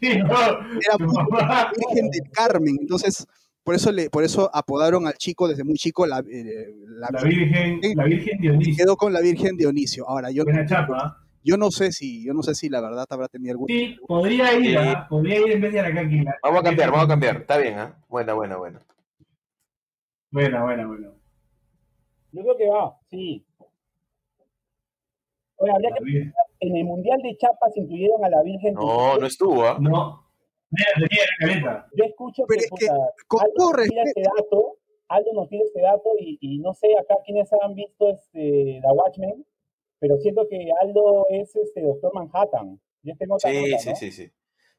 [0.00, 1.72] Sí, no, era muy mamá.
[1.76, 3.26] Virgen del Carmen, entonces
[3.64, 7.22] por eso le, por eso apodaron al chico desde muy chico la, eh, la- La
[7.22, 8.74] Virgen, la Virgen y Dionisio.
[8.84, 10.08] quedó con la Virgen Dionisio.
[10.08, 11.16] Ahora yo, Buena chapa.
[11.18, 11.26] ¿eh?
[11.44, 14.52] yo no sé si, yo no sé si la verdad habrá tenido algún Sí, podría
[14.58, 14.76] ir, Sí.
[14.76, 15.06] ¿ah?
[15.08, 16.34] podría ir en vez de a la caquila.
[16.42, 17.36] Vamos a cambiar, vamos a cambiar.
[17.36, 17.96] Está bien, ¿ah?
[18.08, 18.80] Buena, buena, buena.
[20.30, 21.08] Buena, buena, buena.
[22.32, 23.44] Yo creo que va, sí.
[25.56, 26.32] Oye, habría que
[26.66, 28.74] en el Mundial de Chapas incluyeron a la Virgen.
[28.74, 29.76] No, no estuvo, ¿ah?
[29.80, 30.24] No.
[31.94, 34.78] Yo escucho Pero que, es que, puta, con Aldo todo nos tira respeto- este dato,
[35.08, 38.92] Aldo nos tira este dato y, y no sé acá quiénes han visto este, la
[38.92, 39.46] Watchmen,
[39.98, 42.80] pero siento que Aldo es este Doctor Manhattan.
[43.02, 43.96] Yo tengo Sí, nota, sí, ¿no?
[43.96, 44.32] sí, sí.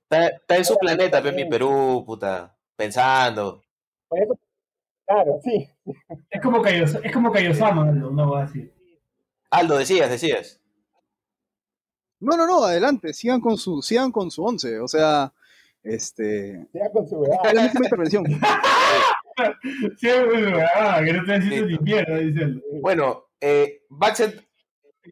[0.04, 1.48] Está, está en su planeta, pe, también.
[1.48, 2.58] mi Perú, puta.
[2.76, 3.62] Pensando.
[4.08, 4.40] Por eso,
[5.06, 5.70] claro, sí.
[6.30, 8.72] Es como Kaios- es como Kaiosama, una cosa así.
[9.52, 10.60] Aldo, decías, decías.
[12.20, 15.34] No, no, no, adelante, sigan con su, sigan con su once, o sea,
[15.84, 18.24] este, Ya con su es la última intervención.
[20.76, 22.62] Ah, que no estoy haciendo ni mierda, diciendo.
[22.82, 24.48] Bueno, eh, back, cent-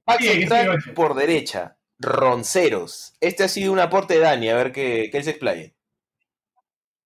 [0.06, 1.78] back central por derecha.
[2.00, 3.14] Ronceros.
[3.20, 5.76] Este ha sido un aporte de Dani, a ver que, que él se explaye.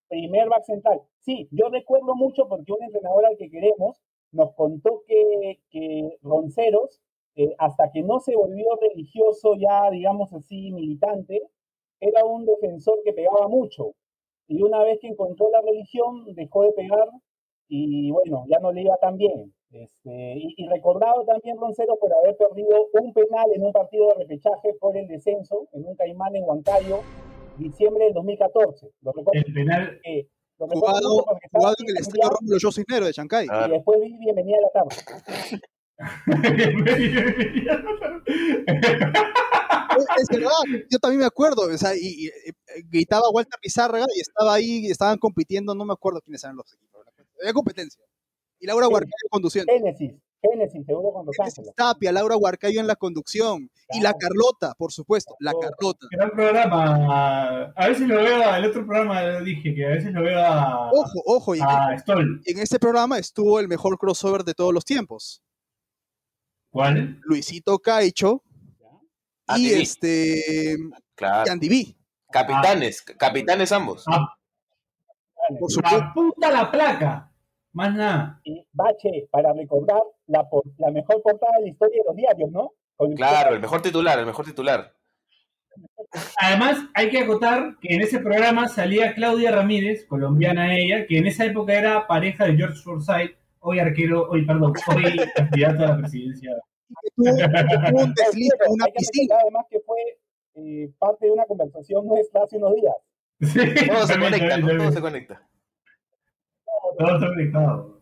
[0.07, 1.01] primer back central.
[1.21, 4.01] Sí, yo recuerdo mucho porque un entrenador al que queremos
[4.31, 7.01] nos contó que, que Ronceros,
[7.35, 11.41] eh, hasta que no se volvió religioso ya, digamos así, militante,
[11.99, 13.93] era un defensor que pegaba mucho.
[14.47, 17.09] Y una vez que encontró la religión, dejó de pegar
[17.67, 19.53] y bueno, ya no le iba tan bien.
[19.71, 24.23] Este, y, y recordado también Roncero por haber perdido un penal en un partido de
[24.23, 26.99] repechaje por el descenso en un caimán en Huancayo,
[27.57, 28.91] diciembre del 2014.
[29.01, 29.99] Lo recuerdo El penal.
[30.59, 33.47] lo Jugado, jugado en el estadio Rómulo Yo Cisnero de Chancay.
[33.47, 34.95] Y después vi Bienvenida a la tarde.
[40.17, 40.49] Es- verdad,
[40.89, 42.53] yo también me acuerdo, o sea, y, y, eh,
[42.89, 47.05] gritaba Walter Pizárraga y estaba ahí, estaban compitiendo, no me acuerdo quiénes eran los equipos.
[47.39, 48.03] Había competencia.
[48.59, 48.93] Y Laura Sí.
[48.93, 49.71] Huarcayo conduciendo.
[49.71, 51.75] Génesis, Génesis, seguro Génesis Ángeles.
[51.75, 53.69] Tapia, Laura Huarcayo en la conducción.
[53.91, 54.13] Y la.
[54.13, 55.59] Carlota, por supuesto, la Oh.
[55.59, 56.07] Carlota.
[56.11, 57.63] Gran programa.
[57.75, 61.21] A veces lo veo, el otro programa dije, que a veces lo veo a, Ojo,
[61.25, 62.41] ojo, y en, a Stoll.
[62.45, 65.41] en este programa estuvo el mejor crossover de todos los tiempos.
[66.75, 67.21] ¿Cuál?
[67.23, 68.43] Luisito Caicho
[69.47, 70.75] Ah, y este
[71.15, 71.49] Claro.
[71.49, 71.95] Andy B,
[72.29, 74.03] Capitanes, capitanes ambos.
[74.07, 74.35] Ah,
[75.57, 77.31] por la puta la placa.
[77.71, 78.41] Más nada.
[78.43, 80.45] Y Bache, para recordar la,
[80.91, 82.73] mejor portada de la historia de los diarios, ¿no?
[82.97, 84.93] Con Claro, el mejor titular, el mejor titular.
[86.41, 91.27] Además, hay que acotar que en ese programa salía Claudia Ramírez, colombiana ella, que en
[91.27, 95.97] esa época era pareja de George Forsyth, hoy arquero, hoy, perdón, hoy candidato a la
[95.97, 96.51] presidencia.
[97.01, 99.35] que tuvo, que tuvo un desliz en una piscina.
[99.41, 99.99] además que fue
[100.55, 102.95] eh, parte de una conversación nuestra hace unos días.
[103.41, 104.83] Sí, Todo se conecta, también, ¿no?
[104.83, 105.47] todo se conecta.
[106.97, 108.01] Todo está conectado.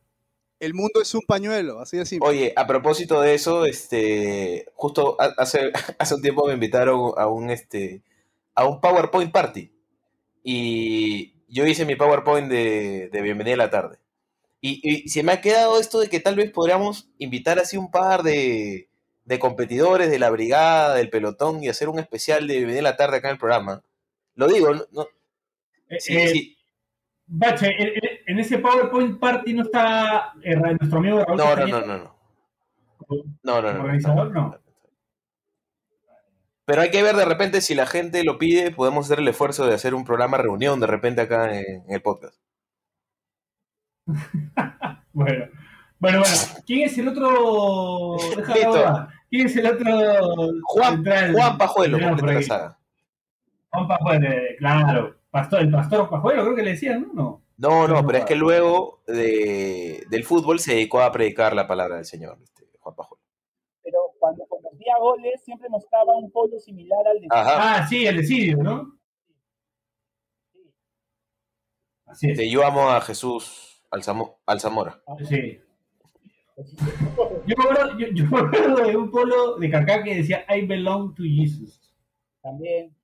[0.60, 2.30] El mundo es un pañuelo, así de simple.
[2.30, 7.28] Oye, a propósito de eso, este, justo ha- hace, hace un tiempo me invitaron a
[7.28, 8.04] un, este,
[8.56, 9.74] a un PowerPoint party.
[10.44, 13.98] Y yo hice mi PowerPoint de, de Bienvenida a la tarde.
[14.66, 17.92] Y, y se me ha quedado esto de que tal vez podríamos invitar así un
[17.92, 18.88] par de,
[19.26, 23.18] de competidores de la brigada, del pelotón, y hacer un especial de a la tarde
[23.18, 23.84] acá en el programa.
[24.36, 25.08] Lo digo, no, no-
[25.90, 26.58] Eh, sí, eh, sí.
[27.26, 27.76] Bache,
[28.26, 32.16] en, ese PowerPoint party no está eh, nuestro amigo Raúl No, no, no, no, no.
[33.44, 34.58] No, organizador, no.
[36.64, 39.66] Pero hay que ver de repente si la gente lo pide, podemos hacer el esfuerzo
[39.66, 42.38] de hacer un programa reunión de repente acá en, en el podcast.
[45.14, 45.46] Bueno,
[46.00, 46.36] bueno, bueno.
[46.66, 48.18] ¿Quién es el otro?
[49.30, 50.52] ¿Quién es el otro?
[50.64, 51.34] Juan, central?
[51.34, 52.80] Juan Pajuelo, completa la saga.
[53.70, 55.16] Juan Pajuelo, eh, claro.
[55.30, 57.14] Pastor, el pastor Pajuelo, creo que le decían, ¿no?
[57.14, 57.44] No.
[57.58, 61.98] No, no, pero es que luego de, del fútbol se dedicó a predicar la palabra
[61.98, 63.22] del Señor, este, Juan Pajuelo.
[63.84, 67.76] Pero cuando convertía goles siempre mostraba un polo similar al de Ajá.
[67.76, 68.98] Ah, sí, el de Sirio, ¿no?
[72.08, 72.32] Así es.
[72.34, 75.02] Este, yo amo a Jesús Alzamo- Alzamora.
[75.28, 75.60] Sí.
[77.48, 80.66] Yo me, acuerdo, yo, yo me acuerdo de un polo de Kaká que decía I
[80.66, 81.94] belong to Jesus,
[82.42, 82.96] También,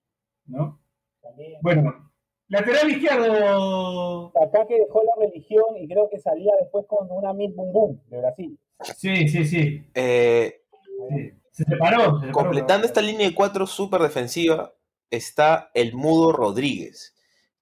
[0.45, 0.80] ¿no?
[1.21, 1.60] también.
[1.62, 2.12] Bueno,
[2.47, 4.32] lateral izquierdo.
[4.34, 8.02] Kaká que dejó la religión y creo que salía después con una Miss Boom Boom
[8.08, 8.60] de Brasil.
[8.97, 9.84] Sí, sí, sí.
[9.93, 10.62] Eh,
[11.10, 11.32] sí.
[11.52, 12.19] Se separó.
[12.19, 12.32] se separó.
[12.32, 14.73] completando esta línea de cuatro súper defensiva
[15.12, 17.15] está el Mudo Rodríguez,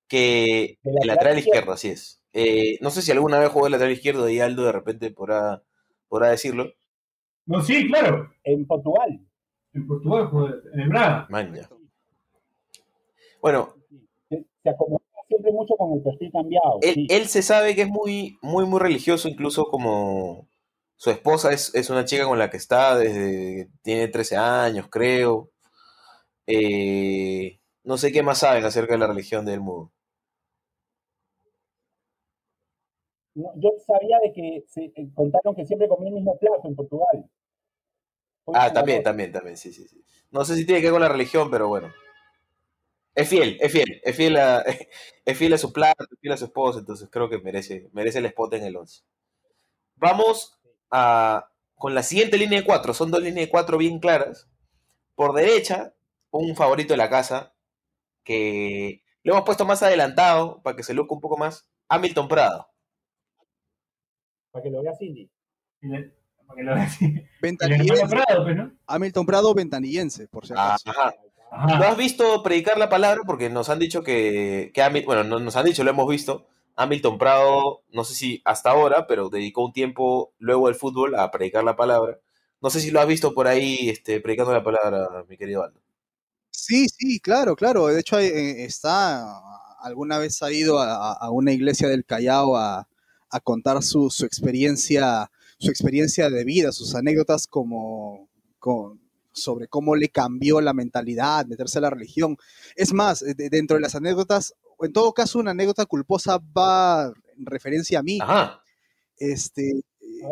[0.08, 1.40] que el lateral lateral izquierdo.
[1.40, 2.17] izquierdo, así es.
[2.40, 5.64] Eh, no sé si alguna vez jugó el lateral izquierdo y Aldo de repente podrá,
[6.08, 6.72] podrá decirlo.
[7.48, 8.32] No, sí, claro.
[8.44, 9.20] En Portugal.
[9.74, 11.28] En Portugal, jugó en el Braga.
[13.42, 13.74] Bueno,
[14.30, 16.78] Se acomodaba siempre mucho con el perfil cambiado.
[16.84, 17.08] él, sí.
[17.10, 20.48] él se sabe que es muy, muy, muy religioso, incluso como
[20.96, 24.88] su esposa es, es una chica con la que está desde que tiene 13 años,
[24.92, 25.50] creo.
[26.46, 29.92] Eh, no sé qué más saben acerca de la religión del mudo.
[33.38, 36.76] No, yo sabía de que se eh, contaron que siempre comía el mismo plato en
[36.76, 37.30] Portugal.
[38.48, 40.04] Ah, también, también, también, sí, sí, sí.
[40.32, 41.94] No sé si tiene que ver con la religión, pero bueno.
[43.14, 44.62] Es fiel, es fiel, es fiel a,
[45.26, 48.18] es fiel a su plato, es fiel a su esposa, entonces creo que merece, merece
[48.18, 49.04] el spot en el 11.
[49.98, 54.50] Vamos a, con la siguiente línea de cuatro, son dos líneas de cuatro bien claras.
[55.14, 55.94] Por derecha,
[56.32, 57.54] un favorito de la casa,
[58.24, 62.68] que lo hemos puesto más adelantado, para que se luzca un poco más, Hamilton Prado.
[64.52, 65.30] Para que lo vea Cindy.
[65.82, 66.14] Le-
[66.48, 66.90] para que lo hermano
[67.42, 68.08] Ventanillense.
[68.08, 68.72] Prado, pues, ¿no?
[68.88, 70.90] Hamilton Prado, ventanillense, por si acaso.
[70.90, 71.14] Ajá.
[71.52, 73.22] ¿Lo has visto predicar la palabra?
[73.26, 76.46] Porque nos han dicho que, que bueno, no nos han dicho, lo hemos visto.
[76.76, 81.32] Hamilton Prado, no sé si hasta ahora, pero dedicó un tiempo luego del fútbol a
[81.32, 82.20] predicar la palabra.
[82.62, 85.80] No sé si lo has visto por ahí este, predicando la palabra, mi querido Aldo.
[86.52, 87.88] Sí, sí, claro, claro.
[87.88, 89.40] De hecho, eh, está,
[89.80, 92.88] alguna vez ha ido a, a una iglesia del Callao a,
[93.30, 99.96] a contar su, su experiencia, su experiencia de vida, sus anécdotas como, con- sobre cómo
[99.96, 102.38] le cambió la mentalidad, meterse a la religión.
[102.76, 107.46] Es más, de- dentro de las anécdotas, en todo caso, una anécdota culposa va en
[107.46, 108.20] referencia a mí.
[108.22, 108.62] Ajá.
[109.18, 110.30] Este, ver,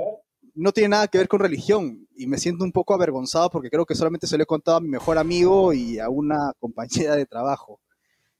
[0.54, 3.86] no tiene nada que ver con religión y me siento un poco avergonzado porque creo
[3.86, 7.26] que solamente se lo he contado a mi mejor amigo y a una compañera de
[7.26, 7.82] trabajo.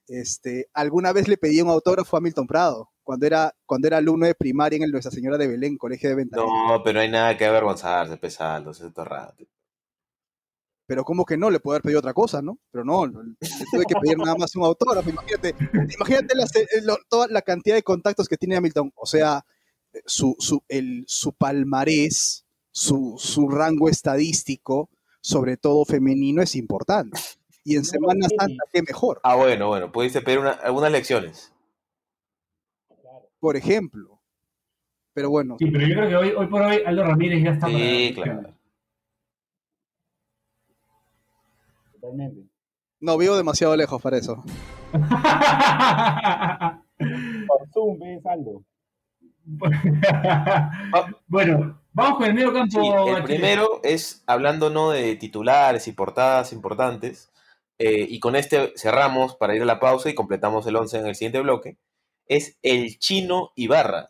[0.08, 4.26] Este, alguna vez le pedí un autógrafo a Milton Prado cuando era, cuando era alumno
[4.26, 6.52] de primaria en el Nuestra Señora de Belén, colegio de Ventanilla.
[6.68, 9.44] No, pero no hay nada que avergonzarse, pesado, es todo rato.
[10.88, 12.58] Pero como que no, le puedo haber pedido otra cosa, ¿no?
[12.72, 13.34] Pero no, no, le
[13.70, 15.08] tuve que pedir nada más un autógrafo.
[15.08, 15.54] Imagínate,
[15.94, 16.34] imagínate
[16.82, 18.92] lo- toda la cantidad de contactos que tiene Hamilton.
[18.96, 19.44] O sea,
[20.04, 24.90] su, su, el, su palmarés, su, su rango estadístico,
[25.20, 27.18] sobre todo femenino, es importante.
[27.64, 29.20] Y en Semana Santa, qué mejor.
[29.24, 31.52] Ah, bueno, bueno, pudiste pedir una- algunas lecciones.
[33.46, 34.18] Por ejemplo.
[35.14, 37.68] Pero bueno, Sí, pero yo creo que hoy, hoy por hoy Aldo Ramírez ya está
[37.68, 38.56] Sí, para la claro.
[41.92, 42.40] Totalmente.
[42.98, 44.42] no vivo demasiado lejos para eso.
[47.46, 48.64] Por Zoom, ves algo.
[51.28, 52.80] bueno, vamos con el medio campo.
[52.82, 54.90] Sí, el primero es hablando ¿no?
[54.90, 57.30] de titulares y portadas importantes.
[57.78, 61.06] eh, y con este cerramos para ir a la pausa y completamos el 11 en
[61.06, 61.76] el siguiente bloque.
[62.26, 64.08] Es el chino Ibarra.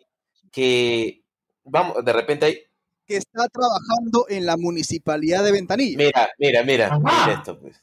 [0.50, 1.22] Que,
[1.64, 2.58] vamos, de repente hay.
[3.06, 5.96] Que está trabajando en la municipalidad de Ventanilla.
[5.98, 6.98] Mira, mira, mira, Ajá.
[6.98, 7.82] mira esto, pues.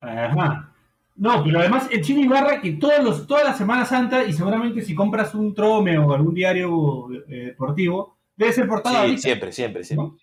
[0.00, 0.74] Ajá.
[1.16, 4.80] No, pero además el Chino Ibarra que todos los, toda la Semana Santa y seguramente
[4.80, 9.84] si compras un trome o algún diario eh, deportivo, debe ser portada Sí, siempre, siempre,
[9.84, 10.06] siempre.
[10.06, 10.16] ¿no?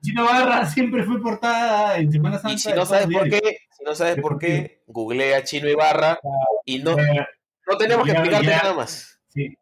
[0.00, 2.54] Chino Ibarra siempre fue portada en Semana Santa.
[2.54, 6.18] Y si no sabes por qué, si no sabes por qué, googlea Chino Ibarra
[6.64, 9.18] y no, no tenemos que explicarte nada más.
[9.28, 9.56] sí.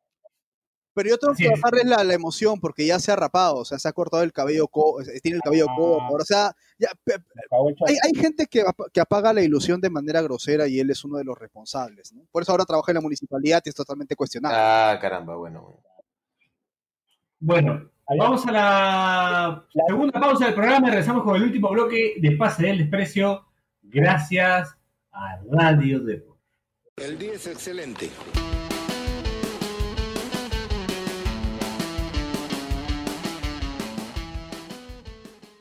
[0.92, 1.50] Pero yo tengo que es.
[1.52, 4.32] bajarle la, la emoción porque ya se ha rapado, o sea, se ha cortado el
[4.32, 5.74] cabello, co- tiene el cabello Ah.
[5.76, 6.14] corto.
[6.16, 6.88] O sea, ya,
[7.86, 11.04] hay, hay gente que, ap- que apaga la ilusión de manera grosera y él es
[11.04, 12.12] uno de los responsables.
[12.12, 12.24] ¿no?
[12.32, 14.52] Por eso ahora trabaja en la municipalidad y es totalmente cuestionado.
[14.58, 15.80] Ah, caramba, bueno.
[17.38, 17.88] bueno.
[18.18, 22.32] Vamos a la La- segunda pausa del programa y regresamos con el último bloque de
[22.32, 23.44] Pase del Desprecio.
[23.82, 24.76] Gracias
[25.12, 26.36] a Radio Depor.
[26.96, 28.10] El día es excelente.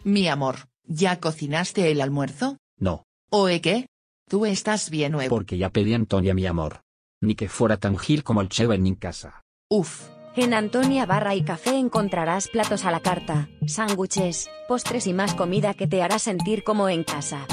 [0.04, 2.58] Mi amor, ¿ya cocinaste el almuerzo?
[2.78, 3.86] No, ¿Oe qué?
[4.28, 5.30] ¿Tú estás bien nuevo?
[5.30, 6.82] porque ya pedí Antonia mi amor.
[7.22, 9.42] Ni que fuera tan gil como el Cheven en casa.
[9.70, 10.08] Uf.
[10.36, 15.74] En Antonia Barra y Café encontrarás platos a la carta, sándwiches, postres y más comida
[15.74, 17.46] que te hará sentir como en casa.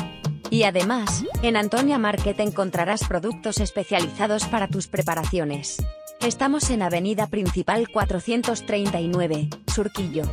[0.51, 5.79] Y además, en Antonia Market encontrarás productos especializados para tus preparaciones.
[6.21, 10.25] Estamos en Avenida Principal 439, Surquillo.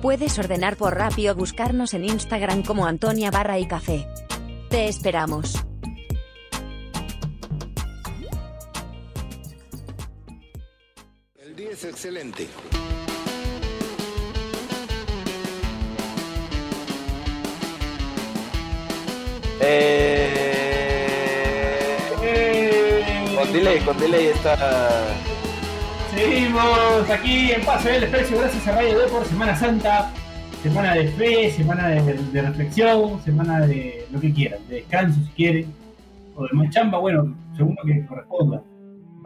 [0.00, 4.06] Puedes ordenar por Rappi o buscarnos en Instagram como Antonia Barra y Café.
[4.68, 5.56] Te esperamos.
[11.76, 12.48] Es excelente.
[19.60, 20.38] Eh...
[23.36, 24.56] Con delay, con delay está.
[26.14, 30.10] Seguimos aquí en Paso del Desprecio, gracias a Radio Depor, Semana Santa,
[30.62, 35.30] semana de fe, semana de, de reflexión, semana de lo que quieran, de descanso si
[35.32, 35.70] quieren,
[36.36, 38.62] o de más chamba, bueno, según lo que corresponda.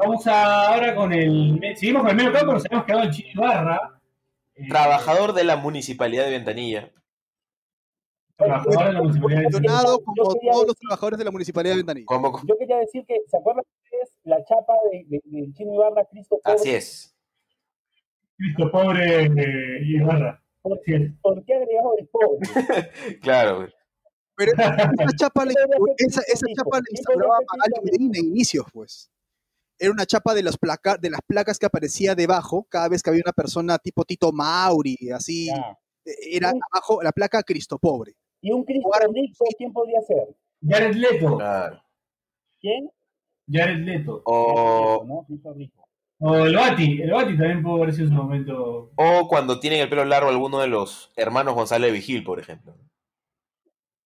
[0.00, 1.60] Vamos a, ahora con el.
[1.76, 4.00] Seguimos con el medio campo, nos habíamos quedado en Chino Ibarra.
[4.54, 6.90] eh, Trabajador de la municipalidad de Ventanilla.
[8.36, 11.72] trabajador de la municipalidad de Yo como quería todos los decir- trabajadores de la municipalidad
[11.74, 12.06] de Ventanilla.
[12.06, 12.40] ¿Cómo?
[12.46, 16.58] Yo quería decir que, ¿se acuerdan ustedes la chapa de, de- Chino Ibarra, Cristo Pobre?
[16.58, 17.14] Así es.
[18.36, 20.42] Cristo pobre eh, Ibarra.
[20.62, 21.12] ¿Por, Así es.
[21.20, 22.38] por qué agregado el pobre?
[23.22, 23.68] Claro, güey.
[24.36, 25.52] Pero esa chapa, le,
[25.98, 26.22] esa,
[26.56, 29.10] chapa le instauraba ser Magali Medina en inicios, pues.
[29.82, 33.08] Era una chapa de, los placa, de las placas que aparecía debajo cada vez que
[33.08, 35.46] había una persona tipo Tito Mauri, así.
[35.46, 35.78] Ya.
[36.04, 36.58] Era Sí.
[36.70, 38.14] abajo la placa Cristo Pobre.
[38.42, 40.36] Y un Cristo Rico, ¿quién podría ser?
[40.62, 41.36] Jared Leto.
[41.38, 41.82] Claro.
[42.60, 42.90] ¿Quién?
[43.50, 44.22] Jared Leto.
[44.26, 45.24] O, ¿no?
[45.26, 45.84] Cristo Rico.
[46.20, 47.00] O el Bati.
[47.00, 48.92] El Bati también pudo haber sido en su momento.
[48.96, 52.76] o cuando tienen el pelo largo alguno de los hermanos González Vigil, por ejemplo.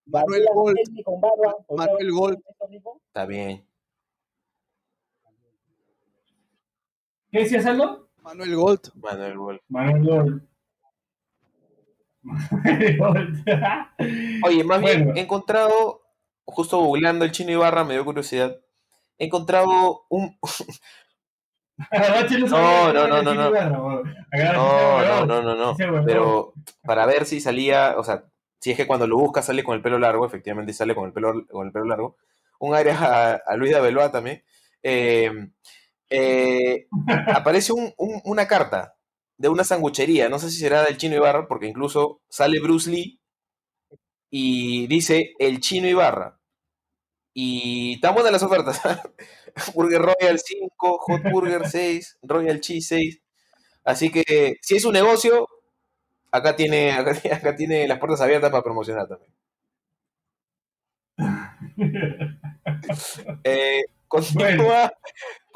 [0.05, 0.77] Manuel Gold.
[0.77, 2.37] Riquelme con barba, ¿podría Manuel Gold.
[2.69, 3.01] Rico?
[3.07, 3.67] Está bien.
[7.35, 8.07] ¿Qué decías, Aldo?
[8.23, 8.91] Manuel Gold.
[8.95, 9.59] Manuel Gold.
[9.67, 10.41] Manuel Gold.
[14.45, 16.01] Oye, más bien, he encontrado,
[16.45, 18.57] justo googleando el chino Ibarra, me dio curiosidad.
[19.17, 20.39] He encontrado un.
[21.77, 23.49] No, no, no, no, no.
[23.51, 24.03] No,
[25.03, 25.75] no, no, no, no.
[26.05, 26.53] Pero
[26.85, 28.23] para ver si salía, o sea,
[28.61, 31.11] si es que cuando lo buscas sale con el pelo largo, efectivamente sale con el
[31.11, 32.15] pelo, con el pelo largo.
[32.59, 34.41] Un aire a, a Luis de Abeloa también.
[34.81, 35.49] Eh,
[36.09, 36.87] eh,
[37.35, 38.95] aparece un- un- una carta
[39.37, 43.19] de una sanguchería, no sé si será del chino Ibarra, porque incluso sale Bruce Lee
[44.29, 46.39] y dice el chino Ibarra.
[47.33, 48.81] Y están buenas las ofertas.
[49.75, 53.21] Burger Royal 5, Hot Burger 6, Royal Cheese 6.
[53.85, 55.47] Así que si es un negocio,
[56.31, 59.33] acá tiene, acá, tiene- acá tiene las puertas abiertas para promocionar también.
[63.43, 64.91] Eh, continúa,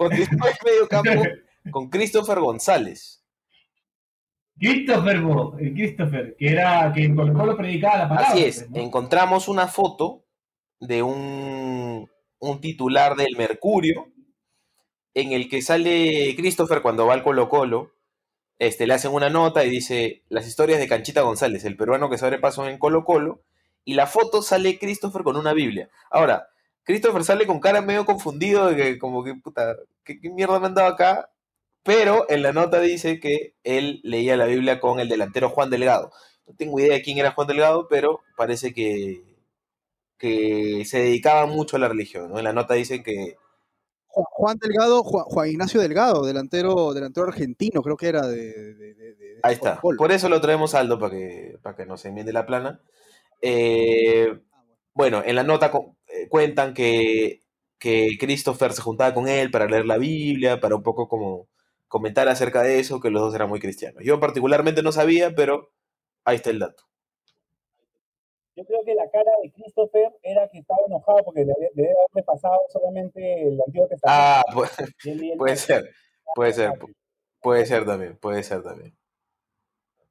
[0.05, 0.11] el
[0.65, 1.23] medio campo
[1.71, 3.23] con Christopher González.
[4.57, 8.29] Christopher, bo, el Christopher, que era que en Colo Colo predicaba la palabra.
[8.29, 8.79] Así es, pues, ¿no?
[8.79, 10.25] encontramos una foto
[10.81, 14.07] de un, un titular del Mercurio
[15.13, 17.93] en el que sale Christopher cuando va al Colo Colo.
[18.57, 22.17] Este, le hacen una nota y dice las historias de Canchita González, el peruano que
[22.17, 23.41] se abre paso en Colo Colo,
[23.85, 25.89] y la foto sale Christopher con una Biblia.
[26.11, 26.49] Ahora,
[26.89, 30.65] Christopher sale con cara medio confundido de que como que puta, ¿qué, qué mierda me
[30.65, 31.29] han dado acá?
[31.83, 36.11] Pero en la nota dice que él leía la Biblia con el delantero Juan Delgado.
[36.47, 39.21] No tengo idea de quién era Juan Delgado, pero parece que,
[40.17, 42.31] que se dedicaba mucho a la religión.
[42.31, 42.39] ¿no?
[42.39, 43.37] En la nota dicen que
[44.07, 48.35] Juan, Delgado, Juan, Juan Ignacio Delgado, delantero, delantero argentino, creo que era de.
[48.51, 49.79] de- de- de- de Ahí está.
[49.79, 52.81] Por eso lo traemos Aldo para que, para que no se enmiende la plana.
[53.43, 54.39] Eh,
[54.95, 55.71] bueno, en la nota
[56.29, 57.41] cuentan que,
[57.79, 61.47] que Christopher se juntaba con él para leer la Biblia, para un poco como
[61.87, 64.03] comentar acerca de eso, que los dos eran muy cristianos.
[64.03, 65.71] Yo particularmente no sabía, pero
[66.25, 66.83] ahí está el dato.
[68.55, 72.23] Yo creo que la cara de Christopher era que estaba enojado porque le debe haberle
[72.25, 74.03] pasado solamente el Antiguo Testamento.
[74.05, 74.43] Ah,
[75.05, 75.89] él puede ser,
[76.35, 76.93] puede ser, pu-
[77.41, 78.93] puede ser también, puede ser también.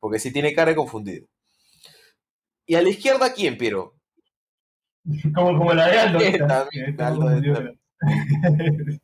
[0.00, 1.26] Porque si tiene cara de confundido.
[2.66, 3.97] ¿Y a la izquierda quién, Piero?
[5.34, 6.18] Como, como la de Aldo.
[6.46, 7.74] También, Aldo confundido.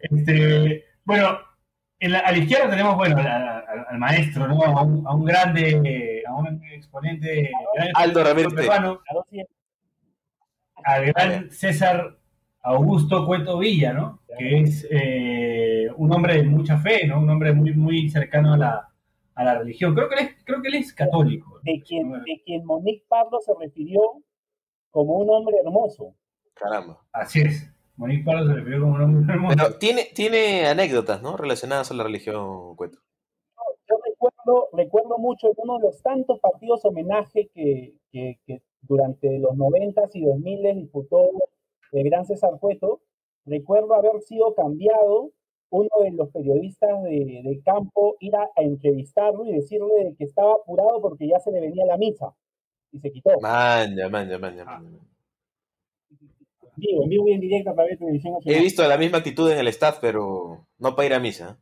[0.00, 1.38] este, bueno,
[2.00, 4.62] en la- a la izquierda tenemos, bueno, la- al, al maestro, ¿no?
[4.62, 7.50] A un, a un grande, a un exponente
[7.94, 8.20] Aldo
[9.30, 9.42] y-
[10.84, 12.18] al gran César
[12.62, 14.20] Augusto Cueto Villa, ¿no?
[14.38, 17.18] Que es eh, un hombre de mucha fe, ¿no?
[17.20, 18.88] Un hombre muy, muy cercano a la,
[19.34, 19.94] a la religión.
[19.94, 21.60] Creo que él es, creo que él es católico.
[21.62, 24.00] de quien, de quien Monique Pardo se refirió
[24.92, 26.14] como un hombre hermoso.
[26.54, 27.02] Caramba.
[27.12, 27.68] Así es.
[27.96, 29.56] Monique Pardo se refirió como nombre hermoso.
[29.56, 31.36] Pero tiene, tiene anécdotas, ¿no?
[31.36, 32.98] Relacionadas a la religión, Cueto.
[33.88, 39.38] Yo recuerdo, recuerdo mucho en uno de los tantos partidos homenaje que, que- que durante
[39.38, 41.28] los 90s y 2000 disputó
[41.92, 43.00] el gran César Cueto.
[43.44, 45.30] Recuerdo haber sido cambiado
[45.70, 50.24] uno de los periodistas de, de campo ir a, a entrevistarlo y decirle de que
[50.24, 52.34] estaba apurado porque ya se le venía la misa
[52.92, 53.30] y se quitó.
[53.40, 54.82] Manja, manja, manja.
[56.76, 58.62] Vivo, en vivo y en directo a través de televisión He nacional.
[58.62, 61.58] visto la misma actitud en el staff, pero no para ir a misa.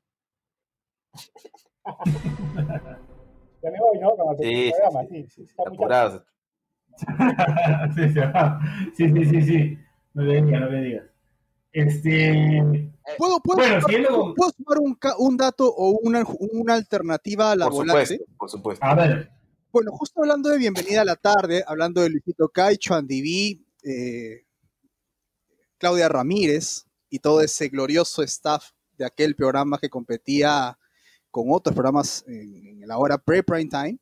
[3.63, 4.11] Ya me voy, ¿no?
[4.17, 5.29] Cuando se Sí, sí, programa, sí, sí.
[5.29, 6.25] sí, sí, apurados.
[7.95, 8.21] sí, sí,
[8.97, 9.79] sí, sí, sí, sí.
[10.15, 11.05] No le digas, no le digas.
[11.73, 12.91] Este.
[13.19, 14.79] ¿Puedo, puedo, Bueno, sumar, ¿puedo sumar
[15.19, 18.07] un, dato o una, una alternativa a la Por volante?
[18.07, 18.87] supuesto, por supuesto.
[18.87, 19.31] A ver.
[19.73, 24.45] Bueno, justo hablando de Bienvenida a la Tarde, hablando de Luisito Caicho, Andy B, eh,
[25.79, 30.77] Claudia Ramírez y todo ese glorioso staff de aquel programa que competía
[31.31, 33.99] con otros programas en, en la hora pre-prime time.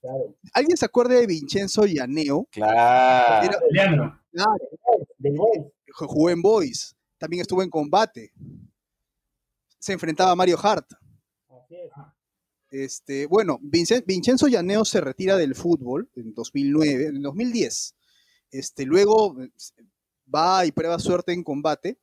[0.00, 0.36] Claro.
[0.52, 2.46] ¿Alguien se acuerda de Vincenzo Llaneo?
[2.50, 3.58] Claro.
[3.72, 4.58] Era- claro,
[5.18, 5.66] Boys.
[5.94, 8.32] jugó en Boys, también estuvo en combate.
[9.78, 10.92] Se enfrentaba a Mario Hart.
[11.48, 11.90] Así es.
[12.70, 17.94] Este, bueno, Vincen- Vincenzo Llaneo se retira del fútbol en 2009, en 2010.
[18.50, 19.50] Este, luego eh,
[20.32, 21.98] va y prueba suerte en combate,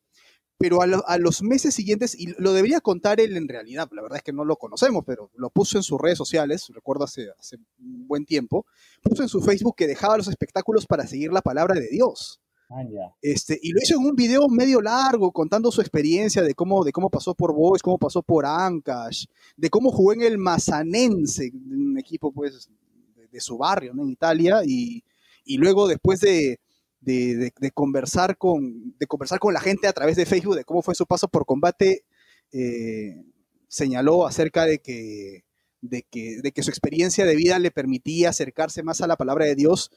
[0.57, 4.23] pero a los meses siguientes, y lo debería contar él en realidad, la verdad es
[4.23, 8.07] que no lo conocemos, pero lo puso en sus redes sociales, recuerdo hace, hace un
[8.07, 8.65] buen tiempo,
[9.01, 12.39] puso en su Facebook que dejaba los espectáculos para seguir la palabra de Dios.
[12.75, 13.15] Ah.
[13.21, 16.91] Este, y lo hizo en un video medio largo, contando su experiencia de cómo, de
[16.91, 21.97] cómo pasó por Boys, cómo pasó por Ancash, de cómo jugó en el Mazanense, un
[21.99, 22.69] equipo pues
[23.15, 24.03] de, de su barrio, ¿no?
[24.03, 25.03] En Italia, y,
[25.45, 26.59] y luego después de,
[27.01, 30.63] de- de- de conversar con, de conversar con la gente a través de Facebook de
[30.65, 32.05] cómo fue su paso por combate,
[32.51, 33.23] eh,
[33.67, 35.43] señaló acerca de que,
[35.81, 39.45] de, que, de que su experiencia de vida le permitía acercarse más a la palabra
[39.45, 39.91] de Dios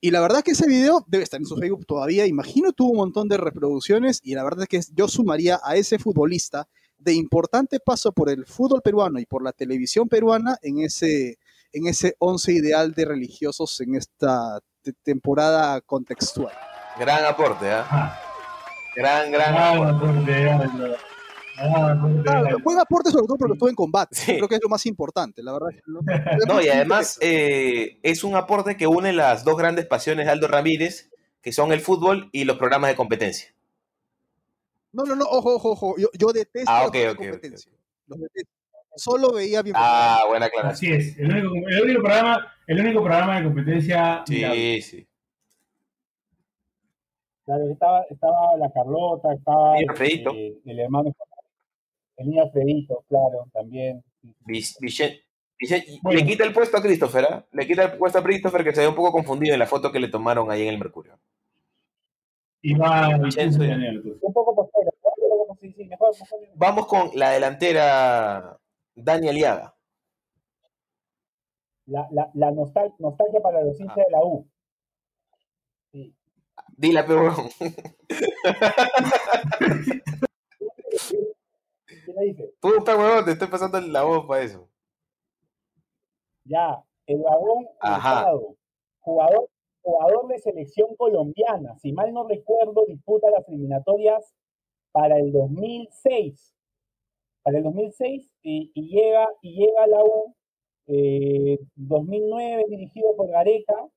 [0.00, 2.26] y la verdad que ese video debe estar en su Facebook todavía.
[2.26, 5.98] Imagino tuvo un montón de reproducciones y la verdad es que yo sumaría a ese
[5.98, 6.66] futbolista
[6.98, 11.38] de importante paso por el fútbol peruano y por la televisión peruana en ese,
[11.72, 16.52] en ese once ideal de religiosos en esta te- temporada contextual.
[16.98, 17.80] Gran aporte, ¿ah?
[17.80, 18.20] Ajá.
[18.96, 20.50] Gran, gran Ah, aporte.
[20.50, 20.96] aporte.
[21.60, 24.14] Ah, aporte, Claro, buen aporte sobre todo porque estuvo en combate.
[24.16, 24.36] Sí.
[24.36, 25.68] Creo que es lo más importante, la verdad.
[25.70, 26.00] es que lo-
[26.46, 30.48] No, y además eh, es un aporte que une las dos grandes pasiones de Aldo
[30.48, 31.10] Ramírez,
[31.42, 33.54] que son el fútbol y los programas de competencia.
[34.92, 35.94] No, no, no, ojo, ojo, ojo.
[35.98, 36.84] Yo, yo detesto Ah,
[37.16, 37.70] competencia.
[38.06, 38.50] Los detesto.
[38.96, 39.76] Solo veía bien.
[39.78, 40.92] Ah, buena aclaración.
[40.94, 44.24] Así es, el único, el único programa, el único programa de competencia.
[44.26, 45.06] Sí, sí.
[47.44, 50.30] Claro, estaba, estaba la Carlota, estaba Niño Alfredito.
[50.34, 51.12] eh, el hermano,
[52.20, 54.02] el niño Alfredito, claro, también.
[56.02, 56.18] Bueno.
[56.18, 57.46] Le quita el puesto a Christopher, ¿ah?
[57.52, 59.92] Le quita el puesto a Christopher que se ve un poco confundido en la foto
[59.92, 61.18] que le tomaron ahí en el Mercurio.
[62.62, 63.60] Y va Vincenzo.
[63.62, 65.56] Un poco postero, ¿no?
[65.60, 66.40] sí, sí, mejor, mejor.
[66.54, 68.58] Vamos con la delantera
[68.94, 69.74] Dani Aliaga.
[71.86, 74.46] La, la, la nostal- nostalgia para los hinchas de la U.
[75.92, 76.14] Sí.
[76.76, 77.34] Dila, pero
[82.14, 84.68] ¿Qué pe, huevón, te estoy pasando la voz para eso.
[86.44, 87.20] Ya, el.
[87.20, 88.56] Hurtado,
[89.00, 89.48] jugador,
[89.82, 94.34] jugador de selección colombiana, si mal no recuerdo, disputa las eliminatorias
[94.92, 96.54] para el 2006.
[97.42, 100.34] Para el 2006 y, y llega, y llega a la U
[100.86, 103.88] eh, 2009 dirigido por Gareca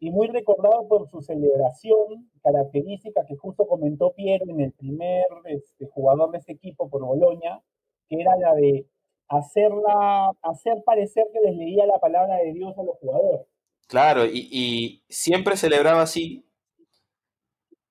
[0.00, 5.86] y muy recordado por su celebración característica que justo comentó Piero en el primer este,
[5.86, 7.60] jugador de ese equipo por Boloña,
[8.08, 8.86] que era la de
[9.28, 13.46] hacerla, hacer parecer que les leía la palabra de Dios a los jugadores.
[13.88, 16.44] Claro, y, y siempre celebraba así.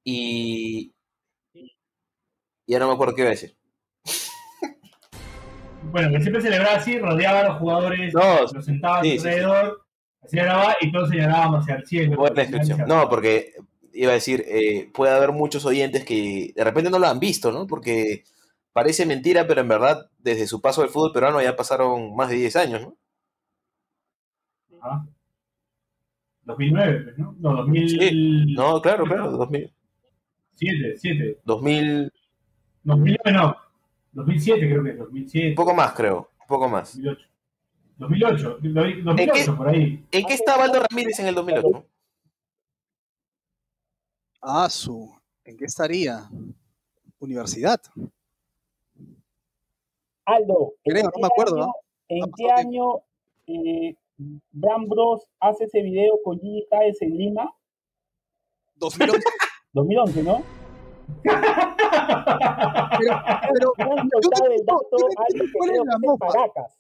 [0.04, 0.94] Y.
[2.68, 3.58] Ya no me acuerdo qué iba a decir.
[5.92, 9.36] Bueno, que siempre celebraba así, rodeaba a los jugadores, No, los sentaba sí, sí, sí.
[10.26, 12.18] Celebraba y todos señalábamos hacia el cielo.
[12.18, 12.88] Buena descripción.
[12.88, 13.54] No, porque
[13.94, 17.52] iba a decir, eh, puede haber muchos oyentes que de repente no lo han visto,
[17.52, 17.68] ¿no?
[17.68, 18.24] Porque
[18.74, 22.36] parece mentira, pero en verdad, desde su paso del fútbol peruano ya pasaron más de
[22.36, 22.98] 10 años, ¿no?
[24.80, 25.08] Ajá.
[26.44, 27.36] 2009, pues, ¿no?
[27.40, 29.74] No, 2007, Sí, No, claro, claro, 2000,
[30.54, 31.40] 7.
[31.44, 32.12] 2000
[32.84, 33.56] 2009 no.
[34.14, 36.96] 2007 creo que es, un 2007, poco más, creo, un poco más.
[36.96, 37.28] 2008.
[37.98, 39.52] 2008, 2008 qué?
[39.58, 40.06] por ahí.
[40.12, 41.86] ¿En qué estaba Aldo Ramírez en el 2008?
[44.42, 45.16] Ah, su.
[45.44, 46.30] ¿En qué estaría?
[47.20, 47.82] Universidad.
[50.26, 51.74] Aldo, ¿en Creo, no me acuerdo, año- ¿no?
[52.10, 52.84] ¿En Ha qué año
[53.48, 53.96] eh,
[54.52, 57.50] Bram Bros hace ese video con Gigi Taes en Lima?
[58.76, 59.24] 2011.
[59.74, 60.44] 2011, ¿no?
[63.50, 63.74] Pero,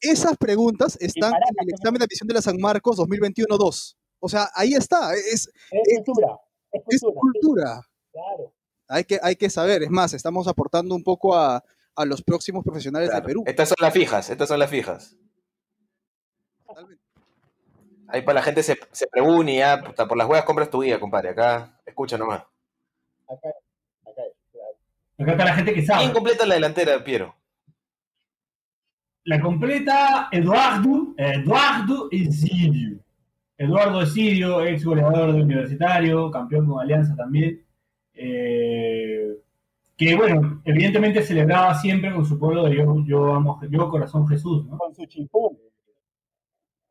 [0.01, 3.95] esas preguntas están Paracas, en el examen de admisión de la San Marcos 2021-2.
[4.19, 5.13] O sea, ahí está.
[5.13, 6.39] Es, Es es- cultura,
[6.71, 7.13] es es cultura.
[7.13, 7.81] sí, cultura.
[8.11, 8.53] claro.
[8.89, 9.83] Hay que, hay que saber.
[9.83, 11.61] Es más, estamos aportando un poco a,
[11.95, 13.21] a los próximos profesionales Claro.
[13.21, 13.43] de Perú.
[13.45, 15.15] Estas son las fijas, estas son las fijas.
[16.65, 17.03] Totalmente.
[18.07, 20.99] Ahí para la gente se, se pregunta y ya, por las huevas compras tu guía,
[20.99, 21.29] compadre.
[21.29, 22.43] Acá, escucha nomás.
[23.27, 23.49] Acá.
[25.17, 26.01] Acá está la gente que sabe.
[26.01, 27.35] ¿Quién completa la delantera, Piero?
[29.23, 32.99] La completa Eduardo, Eduardo Esidio.
[33.57, 37.63] Eduardo Esidio, ex goleador de Universitario, campeón con Alianza también.
[38.13, 39.37] Eh,
[39.97, 44.65] que bueno, evidentemente celebraba siempre con su pueblo de yo, yo amo, yo corazón Jesús,
[44.67, 44.77] ¿no?
[44.77, 45.57] Con su chimpún,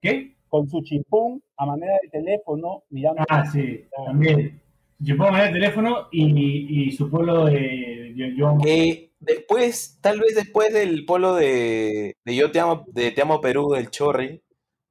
[0.01, 0.37] ¿Qué?
[0.49, 3.25] con su chimpún a manera de teléfono, mirando.
[3.29, 4.61] Ah, sí, también.
[4.99, 9.99] Yo puedo mandar el teléfono y, y su pueblo de yo, yo amo- Que después,
[10.01, 13.91] tal vez después del polo de, de Yo te amo, de Te amo Perú, del
[13.91, 14.43] Chorri,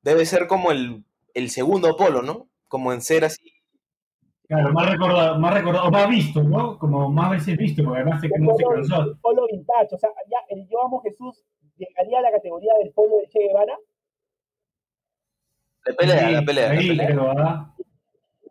[0.04, 1.04] debe ser como el,
[1.34, 2.50] el segundo polo, ¿no?
[2.68, 3.52] Como en ser así.
[4.48, 6.78] Claro, más recordado, más recordado, más visto, ¿no?
[6.78, 9.02] Como más veces visto, porque además se, no se polo, cansó.
[9.02, 11.44] el polo vintage, o sea, ya el Yo Amo Jesús
[11.78, 13.76] llegaría a la categoría del polo de Che Guevara.
[15.86, 17.08] La pelea, Sí, la pelea, la pelea.
[17.08, 17.34] creo,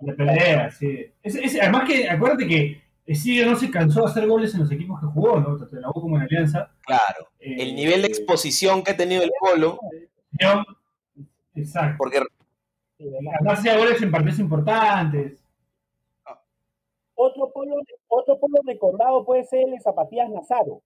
[0.06, 1.06] La pelea, sí.
[1.22, 4.72] Es- es- además que, acuérdate que Esidio no se cansó de hacer goles en los
[4.72, 5.56] equipos que jugó, ¿no?
[5.58, 6.70] Tanto en la U como en Alianza.
[6.86, 7.28] Claro.
[7.38, 9.78] Eh, El nivel de exposición que ha tenido el polo,
[10.40, 10.62] yo-
[11.54, 11.96] Exacto.
[11.98, 12.20] porque.
[12.98, 15.38] Además hacía goles en partidos importantes.
[17.16, 17.76] Otro polo,
[18.08, 20.82] otro polo recordado puede ser el de Zapatillas Nazaro.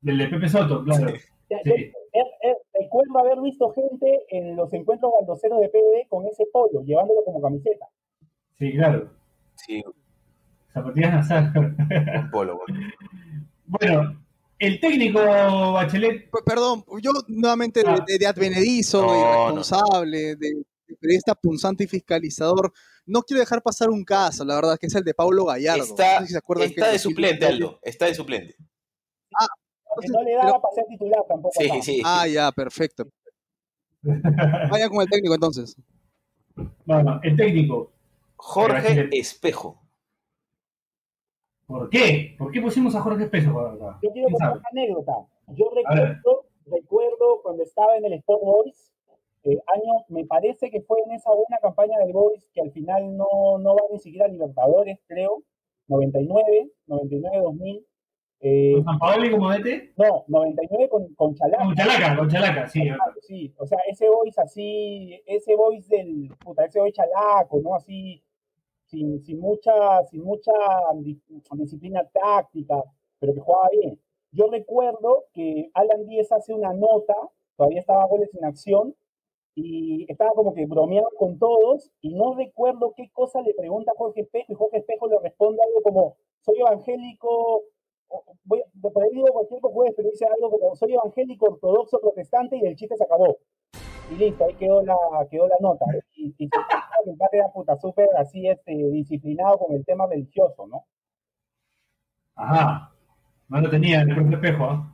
[0.00, 1.08] Del de Pepe Soto, claro.
[1.08, 1.14] Sí.
[1.50, 1.56] yo-
[2.12, 6.82] er- er- recuerdo haber visto gente en los encuentros baldoseros de PBD con ese polo,
[6.82, 7.86] llevándolo como camiseta.
[8.58, 9.10] Sí, claro.
[9.56, 9.82] sí,
[10.72, 11.52] Zapatillas Nazar.
[11.56, 12.58] un polo.
[12.58, 12.80] güey.
[13.66, 14.20] bueno,
[14.58, 15.20] el técnico
[15.72, 16.30] Bachelet.
[16.30, 18.04] P- Perdón, yo nuevamente de, Ah.
[18.06, 19.24] de, de advenedizo, No, de no.
[19.30, 20.54] irresponsable, de,
[20.86, 22.72] de periodista punzante y fiscalizador,
[23.06, 25.84] no quiero dejar pasar un caso, la verdad, que es el de Paulo Gallardo.
[25.84, 27.80] Está, No sé si se acuerdan que está en de suplente, 2019 Aldo.
[27.82, 28.54] Está de suplente.
[30.00, 31.54] Que no le daba para ser titular tampoco.
[31.56, 31.82] Sí, acá.
[31.82, 32.02] sí.
[32.04, 33.06] Ah, ya, perfecto.
[34.02, 35.76] Vayan con el técnico entonces.
[36.84, 37.92] Bueno, el técnico.
[38.44, 39.08] Jorge.
[39.12, 39.80] Espejo.
[41.66, 42.34] ¿Por qué?
[42.38, 43.98] ¿Por qué pusimos a Jorge Espejo acá?
[44.02, 45.12] Yo quiero ¿Quién contar una anécdota.
[45.48, 48.92] Yo recuerdo, recuerdo cuando estaba en el Sport Boys,
[49.44, 53.16] eh, año, me parece que fue en esa buena campaña del Boys que al final
[53.16, 55.42] no, no va ni siquiera a Libertadores, creo,
[55.88, 57.86] 99, 99, 2000.
[58.40, 59.94] eh, ¿Con San Paolo y como DT?
[59.96, 61.64] no, 99 con, con Chalaca.
[61.64, 62.82] Con Chalaca, con Chalaca, sí.
[63.22, 67.74] Sí, o sea, ese voice así, ese voice del, puta, ese voice chalaco, ¿no?
[67.74, 68.22] Así,
[69.24, 70.52] sin, mucha, sin mucha
[70.96, 71.20] di-
[71.52, 72.82] disciplina táctica,
[73.18, 74.00] pero que jugaba bien.
[74.32, 77.14] Yo recuerdo que Alan Díez hace una nota,
[77.56, 78.94] todavía estaba goles en acción,
[79.56, 84.22] y estaba como que bromeando con todos, y no recuerdo qué cosa le pregunta Jorge
[84.22, 87.62] Espejo, y Jorge Espejo le responde algo como, soy evangélico,
[89.12, 93.36] digo cualquier pero dice algo como, soy evangélico, ortodoxo, protestante, y el chiste se acabó.
[94.10, 94.96] Y listo, ahí quedó la,
[95.30, 95.84] quedó la nota.
[96.14, 100.84] Y, y el empate era puta súper así, este, disciplinado con el tema religioso, ¿no?
[102.36, 102.92] Ajá.
[103.48, 104.90] No lo tenía el propio Espejo, ¿ah?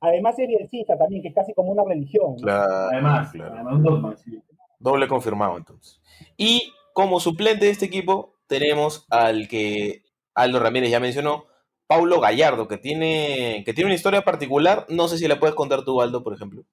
[0.00, 2.36] Además es bielcista también, que es casi como una religión.
[2.46, 3.54] Además, claro.
[3.54, 4.42] además un dogma, sí.
[4.78, 5.98] Doble confirmado entonces.
[6.36, 10.02] Y como suplente de este equipo tenemos al que
[10.34, 11.46] Aldo Ramírez ya mencionó,
[11.86, 14.84] Paulo Gallardo, que tiene, que tiene una historia particular.
[14.90, 16.64] No sé si la puedes contar tú, Aldo, por ejemplo.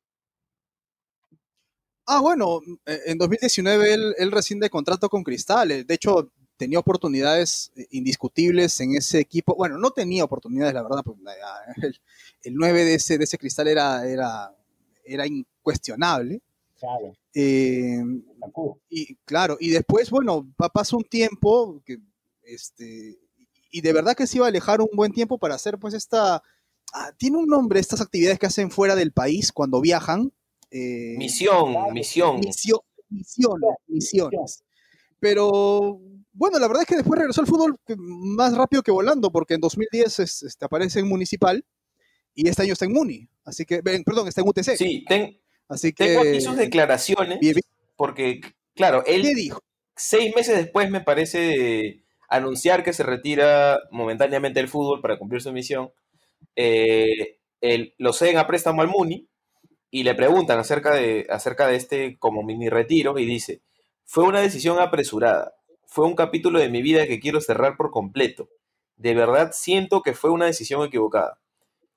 [2.14, 5.70] Ah, bueno, eh, en 2019 él, él rescinde contrato con Cristal.
[5.86, 9.56] De hecho, tenía oportunidades eh, indiscutibles en ese equipo.
[9.56, 12.00] Bueno, no tenía oportunidades, la verdad, porque eh, el,
[12.44, 14.54] el 9 de ese, de ese Cristal era, era,
[15.06, 16.42] era incuestionable.
[16.78, 18.02] Claro, Eh,
[18.90, 21.98] y claro, y después, bueno, pa- pasa un tiempo que,
[22.44, 23.18] este,
[23.72, 26.44] y de verdad que se iba a alejar un buen tiempo para hacer, pues, esta,
[26.94, 30.34] ah, tiene un nombre, estas actividades que hacen fuera del país cuando viajan.
[30.72, 31.92] Eh, Misión, Claro.
[31.94, 32.40] misión.
[32.42, 34.64] Misio- misiones, misiones.
[35.20, 36.00] Pero
[36.34, 39.62] bueno, la verdad es que después regresó al fútbol más rápido que volando, porque en
[39.62, 41.64] 2010 es- este, aparece en Municipal
[42.34, 43.28] y este año está en Muni.
[43.44, 44.78] Así que, ven, perdón, está en UTC.
[44.78, 46.06] Sí, ten- Así que.
[46.06, 47.64] tengo aquí sus declaraciones, Bien, bien.
[47.96, 48.42] porque,
[48.76, 49.60] claro, él ¿Qué dijo?
[49.96, 55.52] seis meses después, me parece, anunciar que se retira momentáneamente del fútbol para cumplir su
[55.52, 55.92] misión,
[56.56, 59.28] eh, el- lo ceden a préstamo al Muni
[59.92, 63.62] y le preguntan acerca de, acerca de este como mini retiro y dice,
[64.06, 65.54] fue una decisión apresurada,
[65.86, 68.50] fue un capítulo de mi vida que quiero cerrar por completo.
[68.96, 71.40] De verdad siento que fue una decisión equivocada.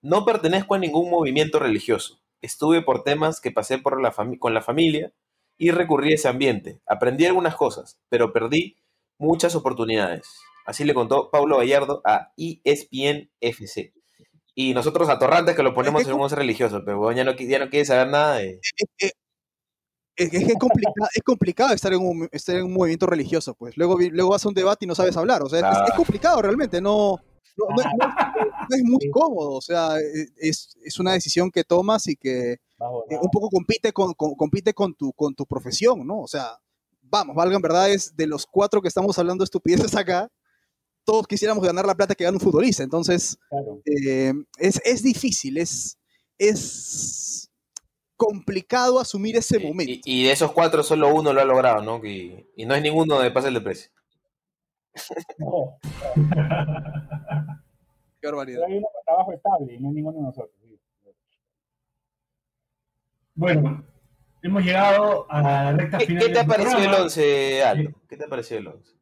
[0.03, 2.21] No pertenezco a ningún movimiento religioso.
[2.43, 5.13] Estuve por temas que pasé por la con la familia
[5.57, 6.81] y recurrí a ese ambiente.
[6.87, 8.77] Aprendí algunas cosas, pero perdí
[9.19, 10.29] muchas oportunidades.
[10.67, 13.93] Así le contó Pablo Gallardo a ESPN FC.
[14.55, 17.69] Y nosotros atorrantes que lo ponemos en un religioso, pero bueno, ya no, ya no
[17.71, 18.61] quiere saber nada de...
[18.97, 19.13] Es
[20.17, 23.77] es, es complicado, es complicado estar en, un, estar en un movimiento religioso, pues.
[23.77, 25.43] Luego, luego vas a un debate y no sabes hablar.
[25.43, 27.17] O sea, es- complicado realmente, no,
[27.57, 29.51] no, no- no- no es muy cómodo.
[29.55, 33.93] O sea, e- es, es una decisión que tomas y que eh, un poco compite
[33.93, 36.21] con, con- compite con tu, con tu profesión, ¿no?
[36.21, 36.59] O sea,
[37.03, 40.29] vamos, valgan verdad, es de los cuatro que estamos hablando estupideces acá,
[41.05, 42.83] todos quisiéramos ganar la plata que gana un futbolista.
[42.83, 43.39] Entonces,
[43.85, 45.99] eh, es, es difícil, es,
[46.39, 47.51] es
[48.17, 49.93] complicado asumir ese momento.
[50.05, 52.05] Y, y de esos cuatro solo uno lo ha logrado, ¿no?
[52.05, 53.91] Y, y no es ninguno de pase de precio.
[55.39, 55.79] No,
[58.21, 58.61] Qué barbaridad.
[58.61, 60.55] pero hay uno con trabajo estable y no hay ninguno de nosotros.
[60.63, 60.79] sí.
[63.35, 63.85] Bueno,
[64.43, 66.23] hemos llegado a la recta ¿Qué, final.
[66.27, 67.05] qué te ha parecido el programa.
[67.05, 67.91] 11, Aldo?
[68.09, 68.94] ¿Qué te ha parecido el 11?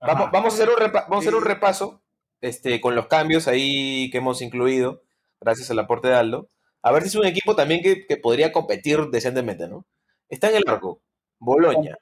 [0.00, 2.02] Vamos, vamos a hacer un, repa- vamos a hacer un repaso
[2.40, 5.02] este, con los cambios ahí que hemos incluido,
[5.40, 6.48] gracias al aporte de Aldo.
[6.82, 9.86] A ver si es un equipo también que, que podría competir decentemente, ¿no?
[10.28, 11.02] Está en el arco,
[11.38, 11.96] Boloña.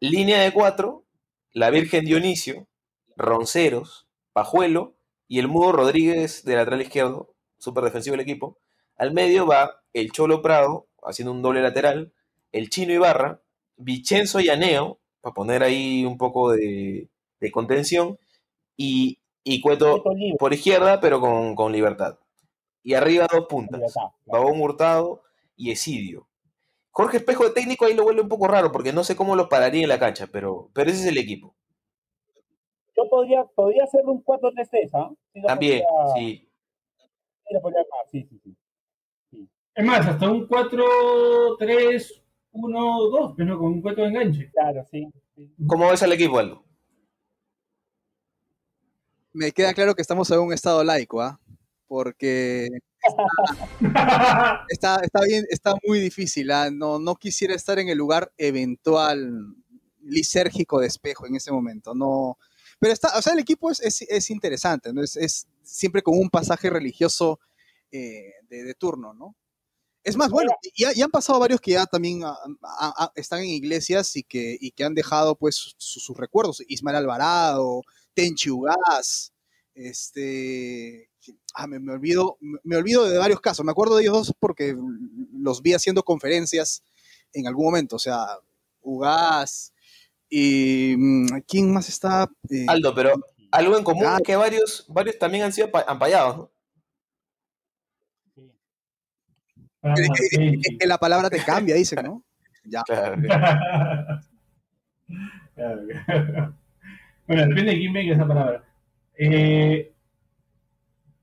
[0.00, 1.04] Línea de cuatro,
[1.52, 2.68] la Virgen Dionisio,
[3.16, 4.94] Ronceros, Pajuelo
[5.26, 8.58] y el Mudo Rodríguez de lateral izquierdo, súper defensivo el equipo.
[8.96, 12.12] Al medio va el Cholo Prado, haciendo un doble lateral,
[12.52, 13.42] el Chino Ibarra,
[13.76, 17.08] Vicenzo y Aneo, para poner ahí un poco de,
[17.40, 18.18] de contención,
[18.76, 20.04] y, y Cueto
[20.38, 22.18] por izquierda, pero con, con libertad.
[22.82, 23.94] Y arriba dos puntas.
[24.26, 25.22] Babón Hurtado
[25.56, 26.28] y Esidio.
[26.90, 29.48] Jorge Espejo de técnico ahí lo vuelve un poco raro, porque no sé cómo los
[29.48, 31.56] pararía en la cancha, pero, pero ese es el equipo.
[32.96, 35.10] Yo podría, podría hacerle un 4-3-3, ¿ah?
[35.32, 36.48] Sí lo También, podría- sí.
[37.48, 39.48] sí lo podría armar, sí, sí, sí.
[39.74, 41.56] Es más, hasta un 4,
[42.54, 44.50] 3, 1, 2, pero con un 4 de enganche.
[44.52, 45.06] Claro, sí.
[45.34, 45.50] sí.
[45.66, 46.64] ¿Cómo ves al equipo, Aldo?
[49.32, 51.40] Me queda claro que estamos en un estado laico, ¿ah?
[51.88, 52.68] Porque
[54.68, 56.50] está, está bien, está muy difícil.
[56.52, 56.70] ¿ah?
[56.70, 59.56] No, no quisiera estar en el lugar eventual
[60.00, 61.94] lisérgico de espejo en ese momento.
[61.94, 62.38] No.
[62.78, 65.02] Pero está, o sea, el equipo es, es, es interesante, ¿no?
[65.02, 67.40] Es, es siempre con un pasaje religioso
[67.90, 69.34] eh, de, de turno, ¿no?
[70.04, 72.20] Es más, bueno, ya, ya han pasado varios que ya también
[73.14, 76.62] están en iglesias y que, y que han dejado pues su- sus recuerdos.
[76.68, 77.80] Ismael Alvarado,
[78.12, 79.32] Tenchi Ugaz,
[79.74, 81.08] este,
[81.54, 83.64] ah, me, me olvido, me, me olvido de varios casos.
[83.64, 84.76] Me acuerdo de ellos dos porque
[85.32, 86.82] los vi haciendo conferencias
[87.32, 87.96] en algún momento.
[87.96, 88.26] O sea,
[88.82, 89.72] Ugaz
[90.28, 92.30] y mm, ¿quién más está?
[92.50, 93.12] Eh, Aldo, pero
[93.50, 94.16] algo en común Ah.
[94.18, 96.50] es que varios, varios también han sido ampallados, ¿no?
[99.84, 99.94] Ah,
[100.30, 102.24] sí, la palabra te cambia, dicen, ¿no?
[102.64, 102.82] Ya.
[102.82, 103.16] Claro.
[105.54, 105.82] Claro.
[107.28, 108.64] bueno, depende de quién venga esa palabra.
[109.16, 109.92] Eh,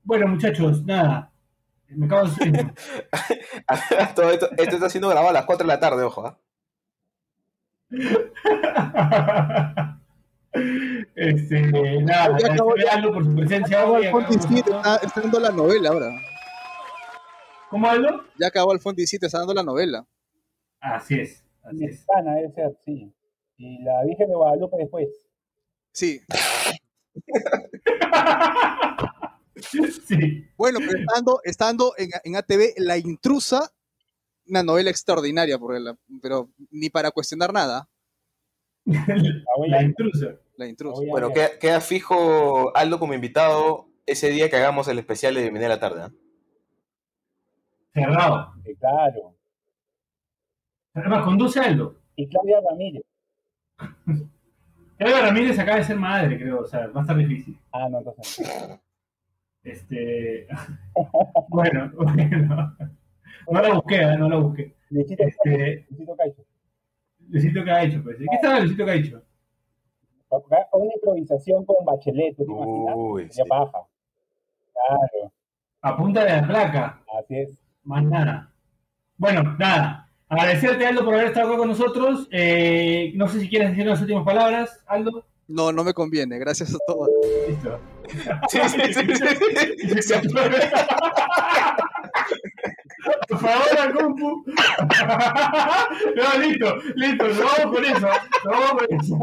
[0.04, 1.30] bueno, muchachos, nada.
[1.88, 2.72] Me acabo de.
[4.14, 6.26] Todo esto, esto está siendo grabado a las 4 de la tarde, ojo.
[6.26, 6.38] ¿ah?
[11.14, 13.12] Este, nada, Ya acabó, agradecerle a ya.
[13.12, 14.06] Por su presencia hoy.
[14.06, 14.76] acá Alfonso con 17, nosotros.
[14.76, 16.06] está, está dando la novela ahora.
[17.72, 18.22] ¿Cómo Aldo?
[18.38, 20.06] Ya acabó Alfonso 17, está dando la novela.
[20.78, 22.04] Así es, así es.
[22.22, 23.10] Debe ser, sí.
[23.56, 25.08] Y la Virgen de Guadalupe después.
[25.90, 26.20] Sí.
[30.06, 30.46] Sí.
[30.56, 33.72] Bueno, pero estando, estando en, en ATV La Intrusa,
[34.46, 35.74] una novela extraordinaria, por
[36.20, 37.88] pero ni para cuestionar nada.
[38.84, 40.40] La intrusa.
[40.56, 41.02] La Intrusa.
[41.08, 45.66] Bueno, queda, queda fijo Aldo como invitado ese día que hagamos el especial de Bienvenida
[45.66, 46.02] a la tarde.
[46.02, 46.12] ¿ah?
[47.92, 48.54] Cerrado.
[48.78, 49.34] Claro.
[50.94, 51.96] Además, conduce Aldo.
[52.16, 53.02] Y Claudia Ramírez.
[54.98, 56.60] Claudia Ramírez acaba de ser madre, creo.
[56.60, 57.58] O sea, va a estar difícil.
[57.72, 58.80] Ah, no, entonces.
[59.62, 60.46] Este.
[61.48, 62.76] bueno, bueno.
[63.50, 64.16] No la busqué, ¿eh?
[64.18, 64.74] no la busqué.
[64.90, 66.42] Luisito, Este, Luisito Caicho.
[67.28, 68.18] Luisito Caicho, pues.
[68.18, 69.22] ¿Qué estaba Luisito Caicho?
[70.30, 72.94] Una improvisación con Bachelet, ¿tú te imaginas?
[72.96, 73.42] Uy, sí.
[73.48, 73.86] paja.
[74.72, 75.32] Claro,
[75.82, 77.02] A punta de la placa.
[77.18, 77.61] así es.
[77.84, 78.50] Más nada.
[79.16, 80.08] Bueno, nada.
[80.28, 82.28] Agradecerte, Aldo, por haber estado acá con nosotros.
[82.30, 85.26] Eh, no sé si quieres decir las últimas palabras, Aldo.
[85.48, 87.08] No, no me conviene, gracias a todos.
[87.48, 87.78] Listo.
[88.48, 90.14] Sí, sí, sí, sí.
[93.28, 94.44] Por favor, compu.
[96.16, 98.08] No, listo, listo, nos vamos con eso.
[98.44, 99.18] Nos vamos con eso.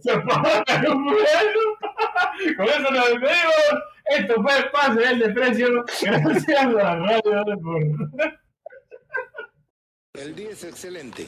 [0.00, 1.10] Se la compu.
[2.56, 3.82] Con eso nos despedimos.
[4.06, 5.84] Esto fue el pase del desprecio.
[6.02, 7.82] Gracias a la radio por.
[10.14, 11.26] El día es excelente.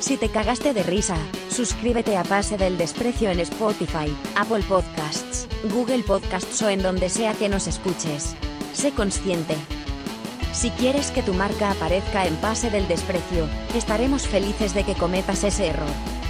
[0.00, 1.16] Si te cagaste de risa,
[1.48, 7.34] suscríbete a Pase del Desprecio en Spotify, Apple Podcasts, Google Podcasts o en donde sea
[7.34, 8.36] que nos escuches.
[8.72, 9.54] Sé consciente.
[10.52, 15.42] Si quieres que tu marca aparezca en Pase del Desprecio, estaremos felices de que cometas
[15.42, 16.17] ese error.